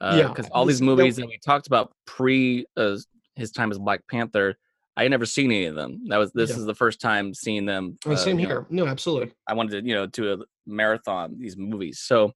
[0.00, 2.96] Uh, Yeah, because all these movies that we talked about pre uh,
[3.36, 4.56] his time as Black Panther,
[4.96, 6.02] I had never seen any of them.
[6.08, 6.56] That was this Yeah.
[6.56, 7.96] is the first time seeing them.
[8.04, 8.66] Oh, uh, same you know, here.
[8.70, 9.32] No, absolutely.
[9.46, 12.00] I wanted to, you know, do a marathon these movies.
[12.00, 12.32] So,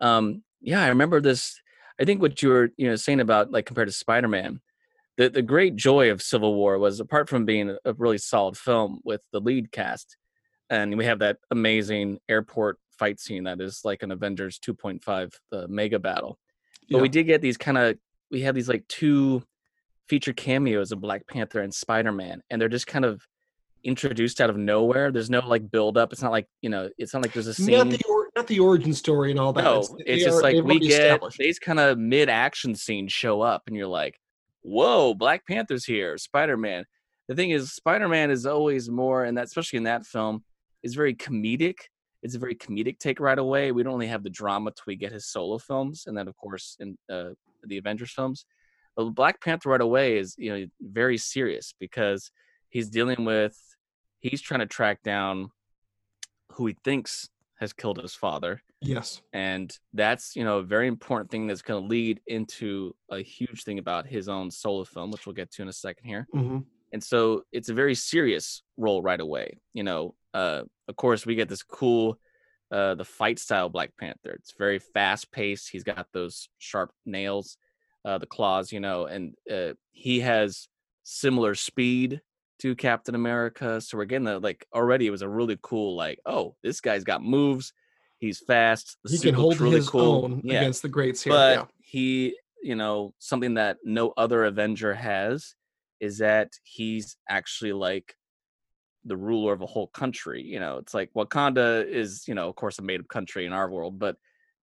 [0.00, 1.60] um, yeah, I remember this.
[2.00, 4.60] I think what you were, you know, saying about like compared to Spider Man,
[5.16, 8.56] the the great joy of Civil War was apart from being a, a really solid
[8.56, 10.16] film with the lead cast,
[10.70, 15.66] and we have that amazing airport fight scene that is like an Avengers 2.5 uh,
[15.68, 16.38] mega battle.
[16.90, 17.02] But Yeah.
[17.02, 17.96] we did get these kind of
[18.30, 19.42] we have these like two
[20.08, 23.22] feature cameos of Black Panther and Spider Man, and they're just kind of
[23.84, 25.12] introduced out of nowhere.
[25.12, 26.12] There's no like build up.
[26.12, 26.90] It's not like you know.
[26.98, 27.78] It's not like there's a scene.
[27.78, 29.64] not the or, not the origin story and all that.
[29.64, 33.62] No, they it's just are- like we get these kind of mid-action scenes show up,
[33.66, 34.18] and you're like,
[34.62, 36.84] "Whoa, Black Panther's here!" Spider-Man.
[37.28, 40.42] The thing is, Spider-Man is always more, and that especially in that film,
[40.82, 41.76] is very comedic.
[42.22, 43.72] It's a very comedic take right away.
[43.72, 46.36] We don't really have the drama till we get his solo films, and then of
[46.36, 47.30] course in uh,
[47.64, 48.44] the Avengers films.
[48.96, 52.30] But Black Panther right away is you know very serious because
[52.68, 53.56] he's dealing with
[54.20, 55.50] he's trying to track down
[56.52, 57.28] who he thinks
[57.60, 59.20] has killed his father yes.
[59.32, 63.64] and that's you know a very important thing that's going to lead into a huge
[63.64, 66.58] thing about his own solo film which we'll get to in a second here hmm
[66.92, 71.34] and so it's a very serious role right away you know uh of course we
[71.34, 72.18] get this cool
[72.70, 74.32] uh the fight style black panther.
[74.32, 75.70] It's very fast paced.
[75.70, 77.56] He's got those sharp nails
[78.04, 80.68] uh the claws you know and uh he has
[81.02, 82.20] similar speed
[82.60, 83.80] to captain america.
[83.80, 87.04] So we're getting the like already it was a really cool like oh this guy's
[87.04, 87.72] got moves.
[88.18, 90.24] He's fast the He can hold really his cool.
[90.24, 90.60] own yeah.
[90.60, 91.32] against the greats here.
[91.32, 91.64] but yeah.
[91.78, 95.54] he you know something that no other avenger has
[96.00, 98.14] is that he's actually like
[99.04, 102.56] the ruler of a whole country you know it's like wakanda is you know of
[102.56, 104.16] course a made up country in our world but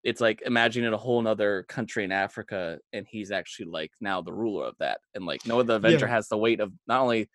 [0.03, 4.33] it's like imagining a whole nother country in africa and he's actually like now the
[4.33, 6.15] ruler of that and like no other avenger Yeah.
[6.15, 7.29] has the weight of not only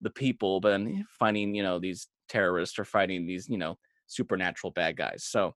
[0.00, 3.76] the people but then fighting you know these terrorists or fighting these you know
[4.06, 5.54] supernatural bad guys so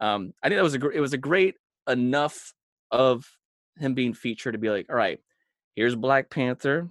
[0.00, 1.54] um i think that was a gr- it was a great
[1.88, 2.52] enough
[2.90, 3.24] of
[3.78, 5.20] him being featured to be like all right
[5.74, 6.88] here's black panther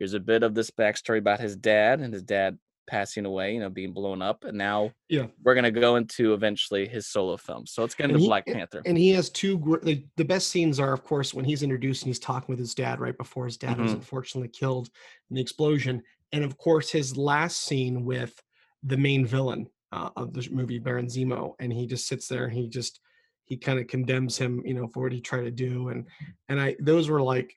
[0.00, 3.60] here's a bit of this backstory about his dad and his dad passing away you
[3.60, 5.26] know being blown up and now Yeah.
[5.44, 8.46] we're going to go into eventually his solo film so let's get And into black
[8.46, 9.58] panther And he has two.
[9.58, 12.58] gr- The, the best scenes are, of course, when he's introduced and he's talking with
[12.58, 13.96] his dad right before his dad was Mhm.
[13.96, 14.90] unfortunately killed
[15.28, 18.42] in the explosion, and of course his last scene with
[18.82, 22.52] the main villain uh, of the movie, Baron Zemo, and he just sits there and
[22.52, 22.98] he just
[23.44, 26.06] he kind of condemns him, you know, for what he tried to do, and
[26.48, 27.54] and I those were like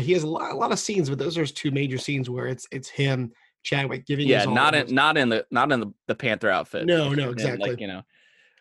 [0.00, 2.28] he has a lot, a lot of scenes, but those are his two major scenes
[2.30, 3.32] where it's it's him
[3.62, 7.12] Chadwick giving yeah not in not in the not in the, the panther outfit no
[7.12, 8.02] no exactly like you know.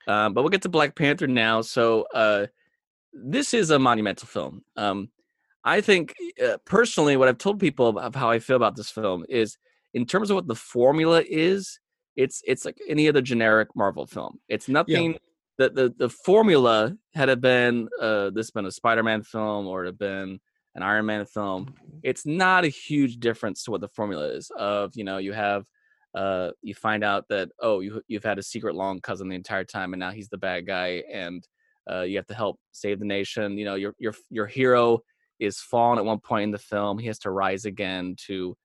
[0.07, 1.61] Um but we'll get to black panther now.
[1.61, 2.47] So uh
[3.13, 4.63] this is a monumental film.
[4.75, 5.09] Um
[5.63, 9.25] i think uh, personally what i've told people of how i feel about this film
[9.27, 9.57] is
[9.95, 11.79] in terms of what the formula is
[12.17, 14.39] it's it's like any other generic marvel film.
[14.49, 15.17] It's nothing
[15.57, 19.87] the, the the formula had it been uh this been a spider-man film or it
[19.87, 20.39] had been
[20.77, 21.73] an iron man film
[22.03, 25.65] it's not a huge difference to what the formula is of you know you have
[26.15, 29.65] uh you find out that oh you you've had a secret long cousin the entire
[29.65, 31.45] time and now he's the bad guy and
[31.91, 33.57] uh you have to help save the nation.
[33.57, 34.99] You know your your your hero
[35.39, 36.97] is fallen at one point in the film.
[36.97, 38.55] He has to rise again to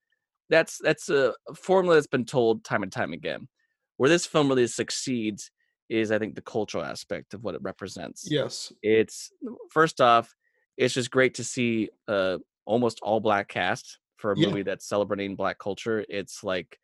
[0.48, 3.48] that's that's a formula that's been told time and time again.
[3.96, 5.50] Where this film really succeeds
[5.88, 8.26] is i think the cultural aspect of what it represents.
[8.30, 8.72] Yes.
[8.82, 9.30] It's
[9.70, 10.34] first off
[10.76, 14.48] it's just great to see uh almost all black cast for a Yeah.
[14.48, 16.78] movie that's celebrating black culture it's like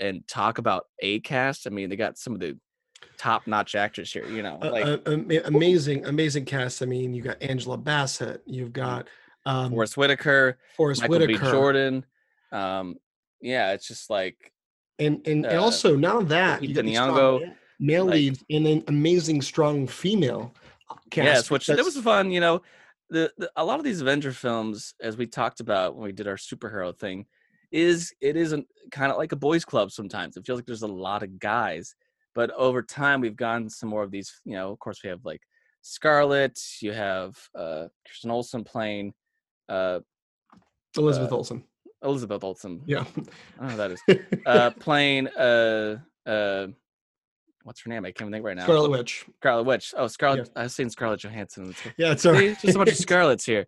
[0.00, 2.58] and talk about a cast i mean they got some of the
[3.16, 6.82] top notch actors here you know Uh, like uh, ama- amazing, amazing cast.
[6.82, 9.08] I mean, you got Angela Bassett, you've got
[9.46, 12.04] um, forrest whitaker Forrest michael b Whitaker, jordan
[12.50, 12.96] um
[13.40, 14.52] yeah it's just like
[14.98, 18.66] and and, and uh, also only that, you got these Nyong'o, male like- leads and
[18.66, 20.52] an amazing, strong female
[20.90, 21.24] uh, cast.
[21.26, 22.62] yes which that was fun you know
[23.10, 26.28] the, the a lot of these avenger films as we talked about when we did
[26.28, 27.26] our superhero thing
[27.70, 30.86] is it isn't kind of like a boys club sometimes it feels like there's a
[30.86, 31.94] lot of guys
[32.34, 35.24] but over time we've gotten some more of these you know of course we have
[35.24, 35.42] like
[35.82, 36.58] Scarlett.
[36.80, 39.12] you have uh kristen olsen playing
[39.68, 40.00] uh
[40.96, 41.64] Elizabeth uh, Olsen.
[42.02, 43.26] elizabeth olsen Yeah, i don't
[43.60, 44.02] know who that is
[44.46, 46.66] uh playing uh uh
[47.68, 49.24] what's her name i can't think right now Scarlet Witch.
[49.40, 52.58] scarlet witch oh scarlet i was saying scarlett johansson Yeah, it's all right.
[52.60, 53.66] just a bunch of Scarlets here.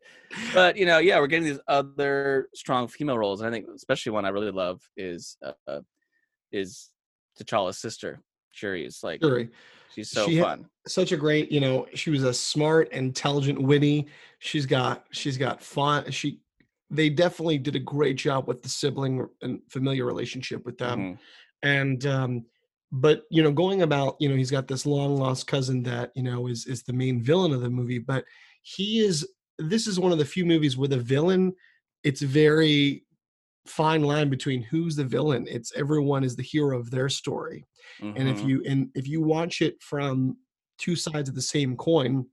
[0.54, 4.12] But you know, yeah, we're getting these other strong female roles, and I think especially
[4.12, 5.80] one I really love is uh, uh,
[6.50, 6.90] is
[7.38, 8.20] T'Challa's sister.
[8.52, 9.50] Shuri is like Shuri.
[9.94, 10.66] she's so She fun.
[10.86, 14.06] such a great you know she was a smart intelligent witty
[14.38, 16.40] she's got she's got fun she
[16.90, 21.18] they definitely did a great job with the sibling and familiar relationship with them Mhm.
[21.62, 22.44] and um
[22.92, 26.22] but you know going about you know he's got this long lost cousin that you
[26.22, 28.24] know is is the main villain of the movie but
[28.62, 29.28] he is
[29.58, 31.54] this is one of the few movies where the villain
[32.02, 33.04] it's very
[33.66, 35.46] fine line between who's the villain.
[35.48, 37.66] It's everyone is the hero of their story.
[38.16, 38.48] And if Mhm.
[38.48, 40.38] you and if you watch it from
[40.78, 42.26] two sides of the same coin,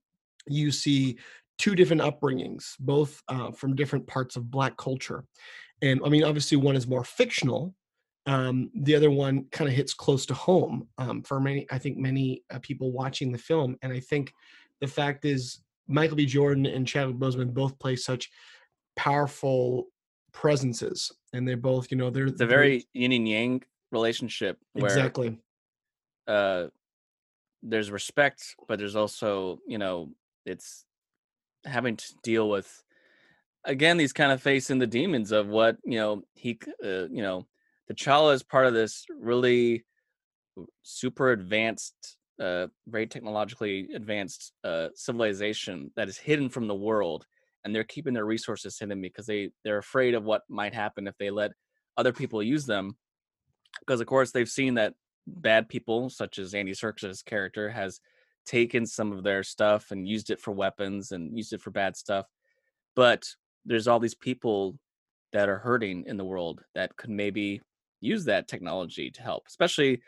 [0.47, 1.19] you see
[1.57, 5.25] two different upbringings, both uh, from different parts of Black culture.
[5.81, 7.75] And I mean, obviously, one is more fictional.
[8.27, 11.65] Um, the other one kind of hits close to home um, for many.
[11.71, 14.33] I think many uh, people watching the film, and I think
[14.81, 16.25] the fact is Michael B.
[16.25, 18.29] Jordan and Chadwick Boseman both play such
[18.95, 19.87] powerful
[20.33, 25.39] presences, and they're both, you know, they're a very yin and yang relationship where exactly
[26.27, 26.65] uh
[27.63, 30.09] there's respect but there's also you know
[30.45, 30.85] it's
[31.65, 32.83] having to deal with
[33.63, 37.47] again these kind of facing the demons of what you know he uh, you know
[37.91, 39.85] T'Challa is part of this really
[40.81, 47.25] super advanced uh very technologically advanced uh civilization that is hidden from the world
[47.63, 51.17] and they're keeping their resources hidden because they they're afraid of what might happen if
[51.17, 51.51] they let
[51.97, 52.95] other people use them.
[53.79, 54.93] Because of course they've seen that
[55.25, 57.99] bad people such as Andy Serkis' character has
[58.45, 61.97] taken some of their stuff and used it for weapons and used it for bad
[61.97, 62.25] stuff
[62.97, 63.29] but
[63.63, 64.77] there's all these people
[65.33, 67.61] that are hurting in the world that could maybe
[68.01, 70.01] use that technology to help especially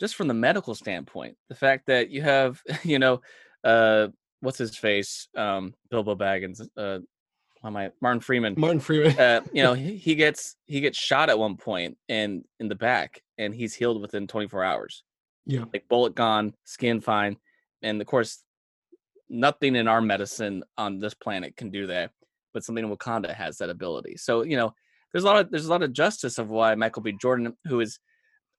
[0.00, 3.20] just from the medical standpoint the fact that you have you know
[3.64, 4.08] uh
[4.40, 6.98] what's his face um Bilbo Baggins uh
[7.60, 9.18] why am I Martin Freeman Martin Freeman.
[9.18, 12.74] uh, you know, he, he gets he gets shot at one point and in the
[12.74, 15.04] back, and he's healed within 24 hours.
[15.46, 17.36] yeah, Like bullet gone, skin fine,
[17.82, 18.42] and of course,
[19.28, 22.10] nothing in our medicine on this planet can do that.
[22.52, 24.16] But something in Wakanda has that ability.
[24.16, 24.74] So you know,
[25.12, 27.12] there's a lot of there's a lot of justice of why Michael B.
[27.12, 27.98] Jordan, who is,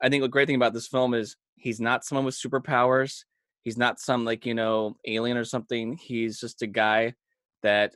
[0.02, 3.24] I think, the great thing about this film is he's not someone with superpowers.
[3.64, 5.98] He's not some like you know alien or something.
[5.98, 7.14] He's just a guy
[7.64, 7.96] that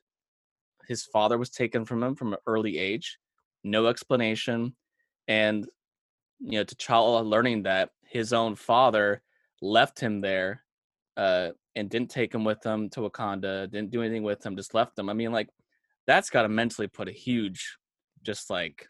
[0.88, 3.18] his father was taken from him from an early age,
[3.64, 4.76] no explanation,
[5.28, 5.68] and
[6.40, 9.22] you know T'Challa learning that his own father
[9.62, 10.64] left him there,
[11.18, 14.74] uh, and didn't take him with him to Wakanda, didn't do anything with him, just
[14.74, 15.10] left him.
[15.10, 15.50] I mean, like
[16.08, 17.78] that's got to mentally put a huge,
[18.28, 18.88] just like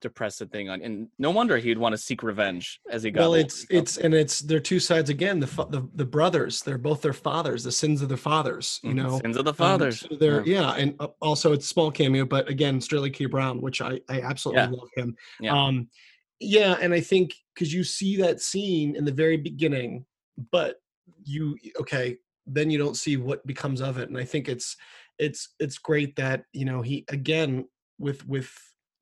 [0.00, 3.20] depressive thing on, and no wonder he'd want to seek revenge as he got.
[3.22, 3.78] well, it's know?
[3.78, 5.40] it's and it's they're two sides again.
[5.40, 8.78] The the the brothers, they're both their fathers, the sins of their fathers.
[8.84, 8.94] You Mhm.
[8.96, 10.00] know, sins of the Um, fathers.
[10.00, 10.60] so they're yeah.
[10.60, 13.26] yeah, and uh, also it's small cameo, but again, Sterling K.
[13.26, 14.70] Brown, which I I absolutely Yeah.
[14.80, 15.16] love him.
[15.40, 15.54] Yeah.
[15.64, 15.90] Um,
[16.38, 20.06] yeah, and I think because you see that scene in the very beginning,
[20.52, 20.76] but
[21.24, 24.76] you okay, then you don't see what becomes of it, and I think it's
[25.18, 27.66] it's it's great that you know he again
[27.98, 28.50] with with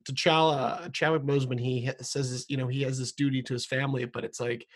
[0.09, 4.05] T'Challa, Chadwick Boseman, he says this, you know, he has this duty to his family,
[4.05, 4.67] but it's like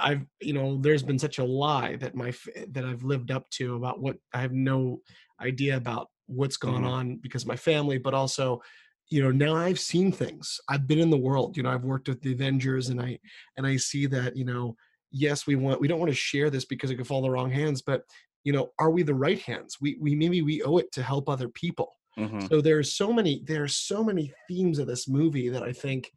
[0.00, 2.32] I've, you know, there's been such a lie that my
[2.68, 5.00] that I've lived up to about what I have no
[5.40, 6.88] idea about what's gone Mhm.
[6.88, 8.62] on because of my family, but also,
[9.10, 10.58] you know, now I've seen things.
[10.68, 11.56] I've been in the world.
[11.56, 13.18] You know, I've worked with the Avengers, and I
[13.56, 14.76] and I see that, you know,
[15.10, 17.30] yes, we want we don't want to share this because it could fall in the
[17.30, 18.04] wrong hands, but
[18.44, 19.78] you know, are we the right hands?
[19.80, 22.48] We we maybe we owe it to help other people Mhm.
[22.48, 26.12] so there's so many there's so many themes of this movie that i think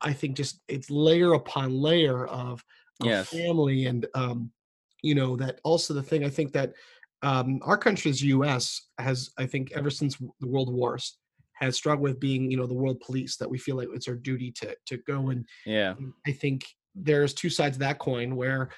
[0.00, 2.64] i think just it's layer upon layer of,
[3.00, 3.28] of Yes.
[3.28, 4.52] family and um
[5.02, 6.72] you know that also the thing i think that
[7.22, 11.18] um our country's us has i think ever since the world wars
[11.54, 14.14] has struggled with being you know the world police that we feel like it's our
[14.14, 15.94] duty to to go and Yeah.
[15.98, 18.70] and I think there's two sides of that coin where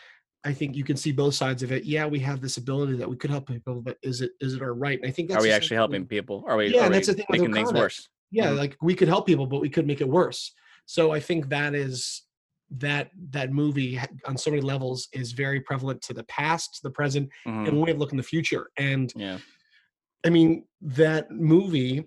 [0.45, 1.85] I think you can see both sides of it.
[1.85, 4.63] Yeah, we have this ability that we could help people, but is it is it
[4.63, 4.99] our right?
[4.99, 6.45] And I think that's Are we actually helping people?
[6.47, 6.69] Are we?
[6.69, 8.09] Yeah, are and that's we the thing making things worse?
[8.31, 8.57] Yeah, Mhm.
[8.57, 10.53] like we could help people, but we could make it worse.
[10.87, 12.23] So I think that is
[12.71, 17.29] that that movie on so many levels is very prevalent to the past, the present,
[17.47, 17.69] Mhm.
[17.69, 18.71] and way of looking the future.
[18.79, 19.39] And Yeah.
[20.25, 22.05] I mean, that movie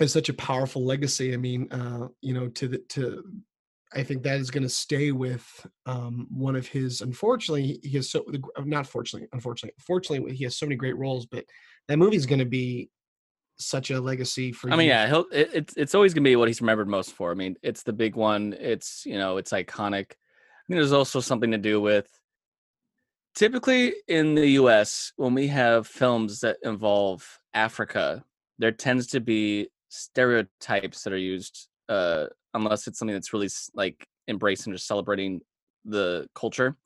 [0.00, 1.34] is such a powerful legacy.
[1.34, 3.24] I mean, uh, you know, to the to
[3.96, 7.00] I think that is going to stay with um, one of his.
[7.00, 8.24] Unfortunately, he has so
[8.64, 11.26] not fortunately, unfortunately, fortunately, he has so many great roles.
[11.26, 11.44] But
[11.88, 12.90] that movie is going to be
[13.58, 14.70] such a legacy for.
[14.70, 15.26] I mean, yeah, he'll.
[15.32, 17.30] It, it's it's always gonna be what he's remembered most for.
[17.30, 18.54] I mean, it's the big one.
[18.58, 20.12] It's you know, it's iconic.
[20.12, 22.08] I mean, there's also something to do with.
[23.34, 28.24] Typically, in the U.S., when we have films that involve Africa,
[28.58, 32.26] there tends to be stereotypes that are used, uh,
[32.56, 35.40] unless it's something that's really like embracing or celebrating
[35.84, 36.76] the culture.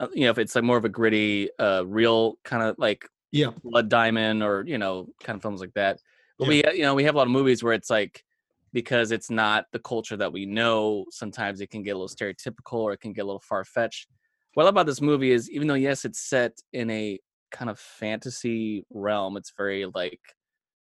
[0.00, 3.08] Uh, you know, if it's like more of a gritty, uh, real kind of like
[3.30, 6.00] Yeah, Blood Diamond or you know kind of films like that.
[6.38, 6.48] But Yeah.
[6.48, 8.24] we uh, you know we have a lot of movies where it's like
[8.72, 11.06] because it's not the culture that we know.
[11.10, 14.08] Sometimes it can get a little stereotypical or it can get a little far fetched.
[14.54, 17.18] What I love about this movie is even though yes it's set in a
[17.50, 20.20] kind of fantasy realm, it's very like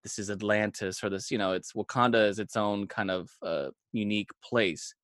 [0.07, 3.71] this is Atlantis or this, you know, it's Wakanda is its own kind of uh,
[3.91, 4.95] unique place.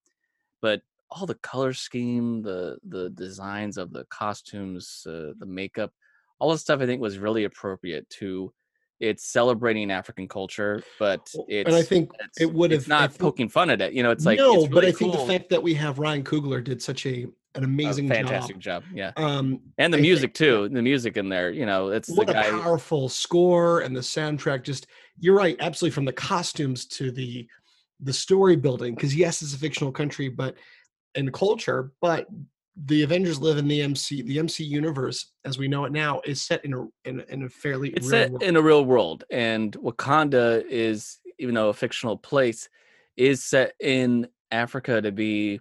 [0.61, 5.91] But all the color scheme, the the designs of the costumes, uh, the makeup,
[6.39, 8.53] all this stuff I think was really appropriate to
[9.01, 13.21] it's celebrating African culture, but it's and I think it's, it would have not think-
[13.21, 13.93] poking fun at it.
[13.93, 15.99] You know, it's like no, it's but really I think the fact that we have
[15.99, 18.83] Ryan Coogler did such a an a amazing fantastic job.
[18.85, 18.93] job.
[18.95, 20.69] Yeah, Um, and the I music too.
[20.69, 22.47] The music in there, you know, it's what the guy.
[22.47, 24.63] a powerful score and the soundtrack.
[24.65, 24.87] Just
[25.19, 27.47] you're right, absolutely from the costumes to the
[28.01, 28.95] the story building.
[28.95, 30.55] Because yes, it's a fictional country, but
[31.15, 32.27] and culture, but
[32.87, 36.41] the Avengers live in the MC the MC universe as we know it now is
[36.41, 38.43] set in a in, a- in a fairly it's real set world.
[38.43, 42.71] in a real world and wakanda is even though a fictional place
[43.19, 45.61] is set in africa to be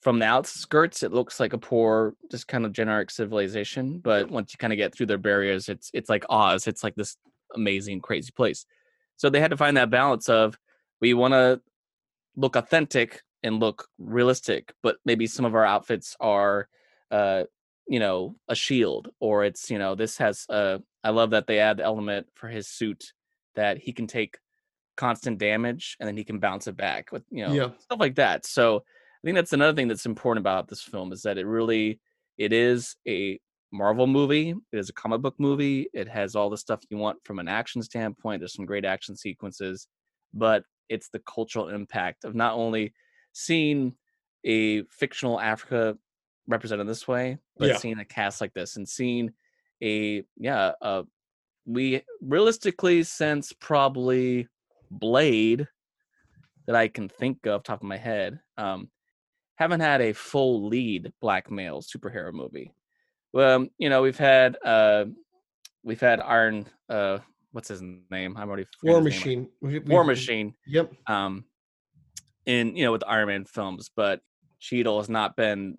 [0.00, 4.52] from the outskirts it looks like a poor just kind of generic civilization but once
[4.52, 7.16] you kind of get through their barriers it's it's like oz it's like this
[7.54, 8.64] amazing crazy place
[9.16, 10.58] so they had to find that balance of
[11.00, 11.60] we want to
[12.36, 16.68] look authentic and look realistic but maybe some of our outfits are
[17.10, 17.42] uh
[17.86, 21.58] you know a shield or it's you know this has uh i love that they
[21.58, 23.12] add the element for his suit
[23.56, 24.38] that he can take
[24.96, 27.68] constant damage and then he can bounce it back with you know Yeah.
[27.80, 28.84] stuff like that so
[29.22, 32.00] i think that's another thing that's important about this film is that it really
[32.38, 33.38] it is a
[33.72, 37.18] marvel movie it is a comic book movie it has all the stuff you want
[37.24, 39.86] from an action standpoint there's some great action sequences
[40.34, 42.92] but it's the cultural impact of not only
[43.32, 43.94] seeing
[44.44, 45.96] a fictional africa
[46.48, 47.76] represented this way but Yeah.
[47.76, 49.30] seeing a cast like this and seeing
[49.82, 51.04] a yeah uh
[51.64, 54.48] we realistically since probably
[54.90, 55.68] blade
[56.66, 58.90] that i can think of top of my head um
[59.60, 62.72] haven't had a full lead black male superhero movie
[63.32, 65.04] well you know we've had uh
[65.84, 67.18] we've had iron uh
[67.52, 69.38] what's his name i'm already War forgetting his name.
[69.42, 69.48] Machine.
[69.60, 70.92] We- we- war machine Yep.
[71.06, 71.44] um
[72.46, 74.22] in you know with Iron Man films, but
[74.58, 75.76] Cheadle has not been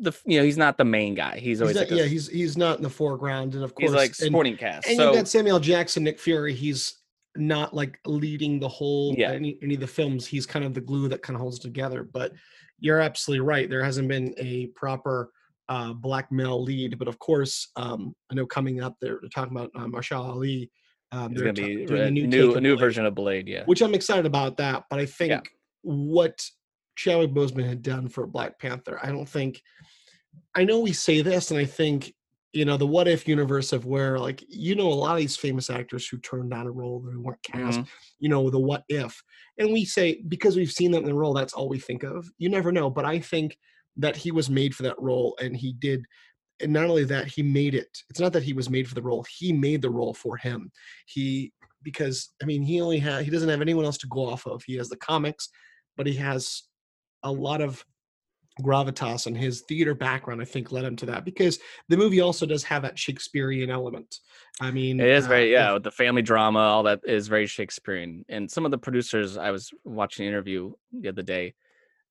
[0.00, 1.34] the you know he's not the main guy.
[1.34, 3.74] He's He's always not, like a yeah, he's he's not in the foreground, and of
[3.74, 4.86] course, he's like and- sporting cast.
[4.86, 6.54] And so you've got Samuel Jackson, Nick Fury.
[6.54, 7.00] He's
[7.36, 9.32] not like leading the whole Yeah.
[9.32, 10.26] any, any of the films.
[10.26, 12.04] He's kind of the glue that kind of holds together.
[12.04, 12.32] But
[12.80, 13.68] you're absolutely right.
[13.68, 15.30] There hasn't been a proper
[15.70, 16.98] uh, black male lead.
[16.98, 20.70] But of course, um, I know coming up, they're, talking about uh, Mahershala Ali.
[21.12, 23.48] Um, it's gonna be doing a new new, a new Blade, version of Blade.
[23.48, 24.84] Yeah, which I'm excited about that.
[24.90, 25.48] But I think
[25.82, 26.44] what
[26.96, 29.62] Chadwick Boseman had done for Black Panther, I don't think.
[30.54, 32.12] I know we say this, and I think
[32.52, 35.36] you know the what if universe of where like you know a lot of these
[35.36, 37.86] famous actors who turned down a role who weren't cast Mhm.
[38.18, 39.22] you know the what if
[39.58, 42.28] and we say because we've seen them in the role that's all we think of.
[42.38, 43.56] You never know but i think
[43.96, 46.04] that he was made for that role and he did
[46.62, 49.02] and not only that he made it it's not that he was made for the
[49.02, 50.70] role he made the role for him.
[51.06, 54.46] He because i mean he only had he doesn't have anyone else to go off
[54.46, 54.62] of.
[54.64, 55.48] He has the comics
[55.96, 56.62] but he has
[57.22, 57.84] a lot of
[58.60, 62.44] gravitas and his theater background i think led him to that because the movie also
[62.44, 64.18] does have that shakespearean element
[64.60, 67.28] i mean it is uh, very with- yeah with the family drama, all that is
[67.28, 68.24] very Shakespearean.
[68.28, 71.54] And some of the producers I was watching an interview the other day,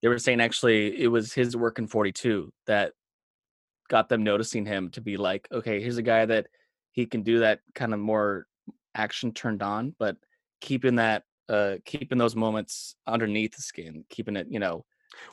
[0.02, 2.94] they were saying actually it was his work in 42 that
[3.90, 6.48] got them noticing him to be like, okay, here's a guy that
[6.92, 8.48] he can do that kind of more
[8.96, 10.18] action turned on, but
[10.62, 14.86] keeping that uh keeping those moments underneath the skin, keeping it, you know,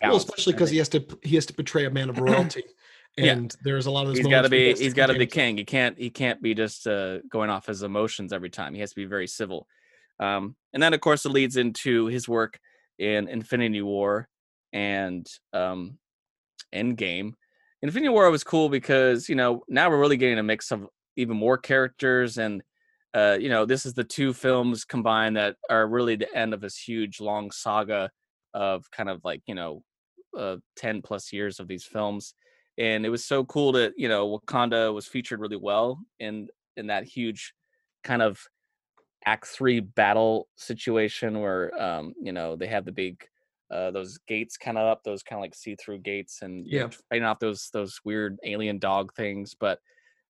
[0.03, 2.65] well especially because he has to he has to portray a man of royalty
[3.17, 3.33] Yeah.
[3.33, 5.07] and there's a lot of those he's got to moments where he be he's got
[5.07, 5.57] to be king.
[5.57, 8.75] He can't he can't be just uh going off his emotions every time.
[8.75, 9.67] He has to be very civil.
[10.21, 12.59] Um and then of course it leads into his work
[12.99, 14.29] in infinity war
[14.73, 15.99] and um
[16.75, 17.33] endgame.
[17.83, 21.37] Infinity war was cool because you know now we're really getting a mix of even
[21.37, 22.63] more characters and
[23.15, 26.61] uh you know this is the two films combined that are really the end of
[26.61, 28.11] this huge long saga
[28.57, 29.85] of kind of like you know
[30.37, 32.35] uh 10 plus years of these films
[32.79, 36.89] and it was so cool that you know wakanda was featured really well in in
[36.89, 37.55] that huge
[38.05, 38.47] kind of
[39.25, 43.27] act three battle situation where um you know they have the big
[43.71, 46.89] uh those gates kind of up those kind of like see-through gates and Yeah.
[47.11, 49.81] fighting off those those weird alien dog things but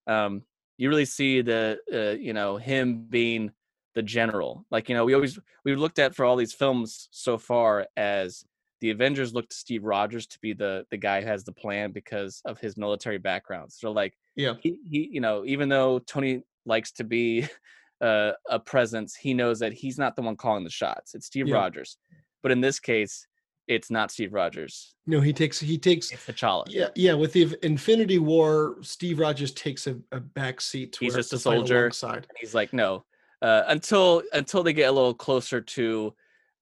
[0.07, 0.45] um
[0.79, 3.53] you really see the uh, you know him being
[3.97, 7.36] the general like you know we always we've looked at for all these films so
[7.38, 8.44] far as
[8.82, 11.90] the Avengers look to Steve Rogers to be the the guy who has the plan
[11.92, 13.72] because of his military background.
[13.72, 17.47] So like yeah he, he you know even though Tony likes to be
[18.03, 21.14] uh, a presence, he knows that he's not the one calling the shots.
[21.14, 21.55] It's Steve Yeah.
[21.57, 21.97] Rogers.
[22.42, 23.26] But in this case,
[23.66, 24.94] it's not Steve Rogers.
[25.07, 26.64] no he takes he takes It's T'Challa.
[26.68, 31.14] yeah yeah with the infinity war steve rogers takes a, a back seat to He's
[31.16, 31.86] just a soldier.
[32.03, 33.05] And he's like, no.
[33.47, 36.12] Uh, until until they get a little closer to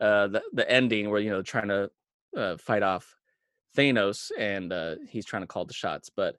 [0.01, 1.91] uh, the the ending, where you know trying to
[2.37, 3.17] uh, fight off
[3.75, 6.11] Thanos, and uh, he's trying to call the shots.
[6.15, 6.37] But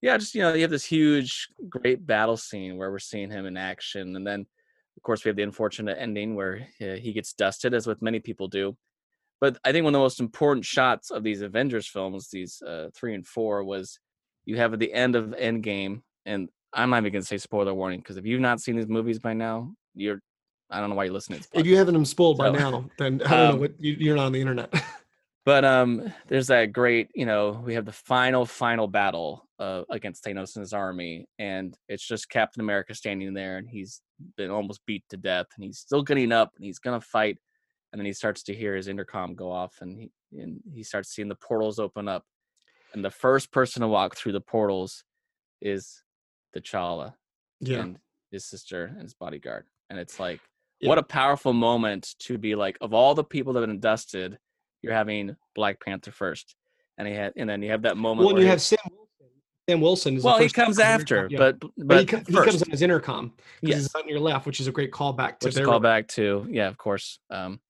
[0.00, 3.44] yeah, just you know, you have this huge, great battle scene where we're seeing him
[3.44, 4.46] in action, and then
[4.96, 8.20] of course we have the unfortunate ending where uh, he gets dusted, as with many
[8.20, 8.76] people do.
[9.40, 12.90] But I think one of the most important shots of these Avengers films, these uh,
[12.94, 13.98] three and four, was
[14.44, 17.98] you have at the end of Endgame, and I'm not even gonna say spoiler warning
[17.98, 20.20] because if you've not seen these movies by now, you're
[20.70, 21.40] I don't know why you're listening.
[21.52, 24.16] If you haven't them spoiled by now, then I don't know um, what you, you're
[24.16, 24.72] not on the internet.
[25.48, 30.22] But um, there's that great, you know, we have the final, final battle uh, against
[30.22, 34.02] Thanos and his army, and it's just Captain America standing there, and he's
[34.36, 37.38] been almost beat to death, and he's still getting up, and he's gonna fight,
[37.90, 41.08] and then he starts to hear his intercom go off, and he and he starts
[41.08, 42.26] seeing the portals open up,
[42.92, 45.02] and the first person to walk through the portals
[45.62, 46.02] is
[46.52, 47.14] the T'Challa
[47.60, 47.78] yeah.
[47.78, 47.98] and
[48.30, 50.40] his sister and his bodyguard, and it's like,
[50.80, 50.88] Yeah.
[50.90, 54.38] what a powerful moment to be like, of all the people that have been dusted,
[54.82, 56.54] you're having Black Panther first,
[56.98, 58.26] and he had, and then you have that moment.
[58.26, 59.06] Well, where you have Sam Wilson.
[59.68, 61.38] Sam Wilson is the well, he comes after, intercom, yeah.
[61.38, 63.78] but but, but he, co- he comes on his intercom Yes.
[63.78, 66.46] he's on your left, which is a great callback to which their called back to
[66.50, 67.60] yeah, of course, um,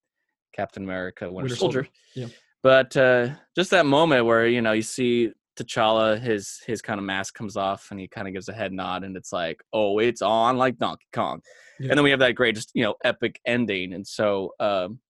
[0.54, 1.84] Captain America, Winter, Winter Soldier.
[1.84, 2.26] Soldier, yeah.
[2.62, 5.32] But uh, just that moment where you know you see
[5.64, 8.72] T'Challa, his his kind of mask comes off, and he kind of gives a head
[8.72, 11.40] nod, and it's like, oh, it's on like Donkey Kong.
[11.78, 11.90] Yeah.
[11.90, 14.52] And then we have that great, just you know, epic ending, and so.
[14.60, 15.00] Um,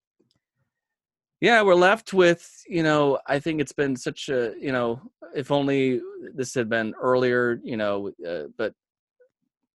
[1.41, 5.01] yeah, we're left with, you know, I think it's been such a, you know,
[5.33, 6.01] if only
[6.35, 8.73] this had been earlier, you know, uh, but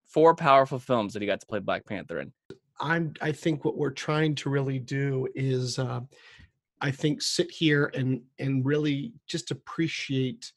[0.07, 2.33] four powerful films that he got to play Black Panther in.
[2.81, 6.01] I'm I think what we're trying to really do is uh,
[6.81, 10.53] I think sit here and and really just appreciate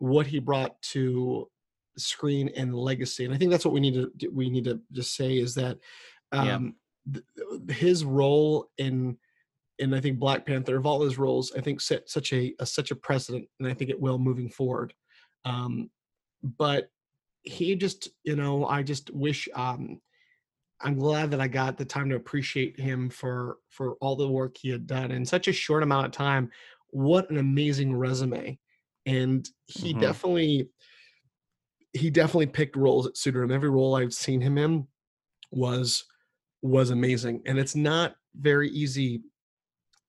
[0.00, 1.48] what he brought to
[1.96, 3.24] screen and legacy.
[3.24, 5.78] And I think that's what we need to we need to just say is that
[6.32, 6.56] Yeah.
[6.56, 6.74] um,
[7.12, 7.24] th-
[7.78, 9.16] his role in
[9.78, 12.66] and I think Black Panther of all his roles, I think set such a, a
[12.66, 14.92] such a precedent, and I think it will moving forward.
[15.46, 15.90] Um,
[16.42, 16.90] but
[17.42, 20.00] he just, you know, I just wish um,
[20.82, 24.56] I'm glad that I got the time to appreciate him for for all the work
[24.56, 26.50] he had done in such a short amount of time.
[26.90, 28.58] What an amazing resume.
[29.06, 30.00] And he Mhm.
[30.00, 30.70] definitely
[31.92, 33.50] he definitely picked roles that suited him.
[33.50, 34.86] Every role I've seen him in
[35.50, 36.04] was
[36.62, 37.42] was amazing.
[37.46, 39.22] And it's not very easy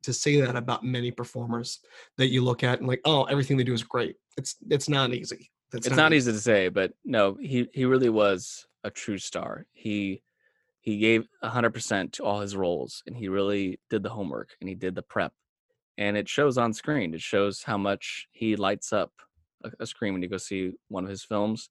[0.03, 1.79] to say that about many performers
[2.17, 4.17] that you look at and like, oh, everything they do is great.
[4.37, 5.51] It's it's not easy.
[5.71, 9.67] That's it's not easy to say, but no, he he really was a true star.
[9.73, 10.23] He
[10.81, 14.69] he gave hundred percent to all his roles, and he really did the homework and
[14.69, 15.33] he did the prep,
[15.97, 17.13] and it shows on screen.
[17.13, 19.13] It shows how much he lights up
[19.63, 21.69] a, a screen when you go see one of his films,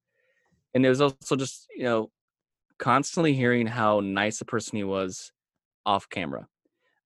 [0.75, 2.13] and it was also just you know
[2.79, 5.33] constantly hearing how nice a person he was
[5.87, 6.49] off camera.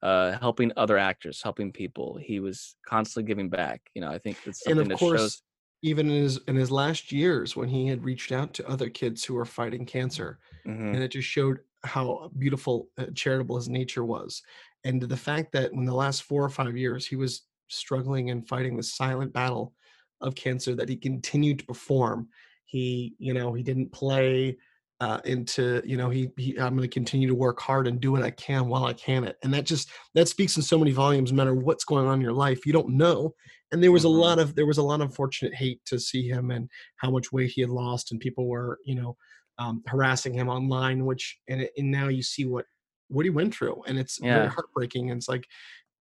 [0.03, 2.19] Uh, helping other actors, helping people.
[2.19, 3.91] He was constantly giving back.
[3.95, 5.43] You know, I think it's and of that course shows.
[5.83, 9.25] even in his in his last years when he had reached out to other kids
[9.25, 10.95] who were fighting cancer Mhm.
[10.95, 14.43] and it just showed how beautiful uh, charitable his nature was
[14.85, 18.49] and the fact that in the last four or five years he was struggling and
[18.49, 19.75] fighting the silent battle
[20.21, 22.29] of cancer that he continued to perform.
[22.65, 24.57] He you know he didn't play
[25.01, 28.13] uh, into you know he, he i'm going to continue to work hard and do
[28.13, 29.37] what i can while i can it.
[29.43, 32.21] And that just that speaks in so many volumes no matter what's going on in
[32.21, 33.35] your life you don't know.
[33.73, 36.29] And there was a lot of there was a lot of unfortunate hate to see
[36.29, 39.17] him and how much weight he had lost and people were you know
[39.59, 42.67] um, harassing him online which and, it, and now you see what
[43.09, 45.47] what he went through and it's very heartbreaking and it's like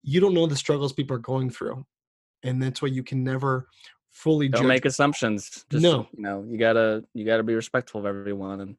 [0.03, 1.85] you don't know the struggles people are going through
[2.43, 3.69] and that's why you can never
[4.11, 6.09] fully don't judge make assumptions just No.
[6.17, 8.77] you know you gotta you gotta be respectful of everyone and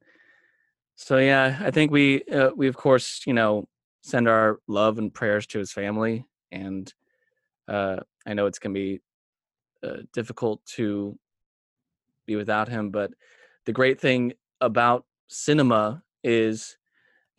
[0.96, 3.66] so yeah i think we uh, we of course you know
[4.02, 6.92] send our love and prayers to his family and
[7.68, 7.96] uh
[8.26, 9.00] i know it's gonna be
[9.82, 11.18] uh, difficult to
[12.26, 13.12] be without him but
[13.64, 16.76] the great thing about cinema is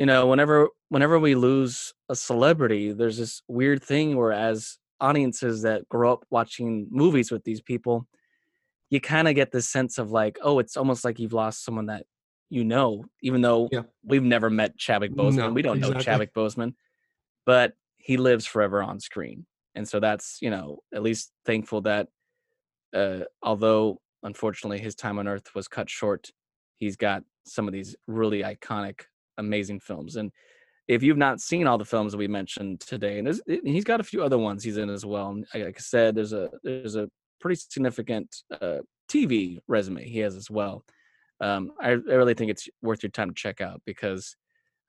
[0.02, 5.62] you know whenever whenever we lose a celebrity there's this weird thing where as audiences
[5.62, 8.08] that grow up watching movies with these people
[8.90, 11.86] you kind of get this sense of like oh it's almost like you've lost someone
[11.86, 12.08] that
[12.50, 13.84] you know even though Yeah.
[14.04, 16.04] we've never met Chadwick Boseman No, we don't know exactly.
[16.06, 16.74] Chadwick Boseman
[17.46, 19.46] but he lives forever on screen
[19.76, 22.08] and so that's you know at least thankful that
[22.96, 26.32] uh although unfortunately his time on earth was cut short
[26.78, 29.02] he's got some of these really iconic
[29.38, 30.32] amazing films and
[30.88, 34.00] if you've not seen all the films that we mentioned today and there's, he's got
[34.00, 36.96] a few other ones he's in as well and like I said there's a there's
[36.96, 37.10] a
[37.40, 38.80] pretty significant uh,
[39.10, 40.84] tv resume he has as well.
[41.40, 44.36] Um, I, I really think it's worth your time to check out because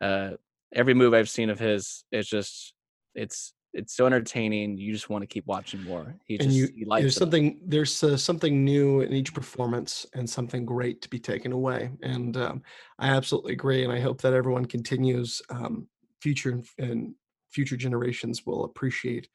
[0.02, 0.34] Uh,
[0.74, 2.74] every move I've seen of his, it's just
[3.14, 4.76] it's it's so entertaining.
[4.76, 6.14] You just want to keep watching more.
[6.24, 7.18] He just and you, he likes there's it.
[7.18, 11.90] something there's uh, something new in each performance and something great to be taken away
[12.02, 12.62] and um,
[12.98, 15.86] i absolutely agree and i hope that everyone continues um,
[16.20, 17.14] future and,
[17.50, 19.28] future generations will appreciate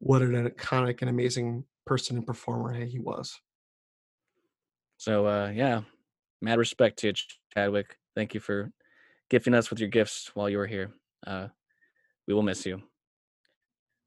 [0.00, 3.40] what an iconic and amazing person and performer he was
[4.98, 5.80] So uh, yeah,
[6.42, 7.12] mad respect to you,
[7.54, 7.96] Chadwick.
[8.14, 8.70] Thank you for
[9.30, 10.92] gifting us with your gifts while you were here.
[11.26, 11.48] Uh,
[12.26, 12.82] we will miss you.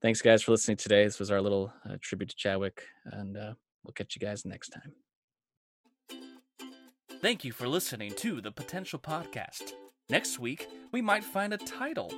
[0.03, 1.05] Thanks, guys, for listening today.
[1.05, 3.53] This was our little uh, tribute to Chadwick, and uh,
[3.85, 4.91] we'll catch you guys next time.
[7.21, 9.71] Thank you for listening to the Potential Podcast.
[10.09, 12.11] Next week, we might find a title.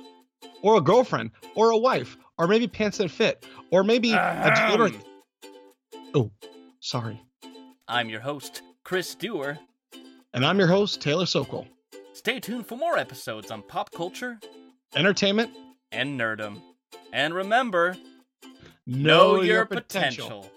[0.62, 5.00] Or a girlfriend, or a wife, or maybe pants that fit, or maybe a deodorant.
[6.12, 6.32] Oh,
[6.80, 7.22] sorry.
[7.86, 9.60] I'm your host, Chris Dewar.
[10.34, 11.68] And I'm your host, Taylor Sokol.
[12.14, 14.40] Stay tuned for more episodes on pop culture
[14.96, 15.52] Entertainment,
[15.92, 16.60] and nerdom.
[17.16, 17.96] And remember,
[18.86, 20.50] know, your potential.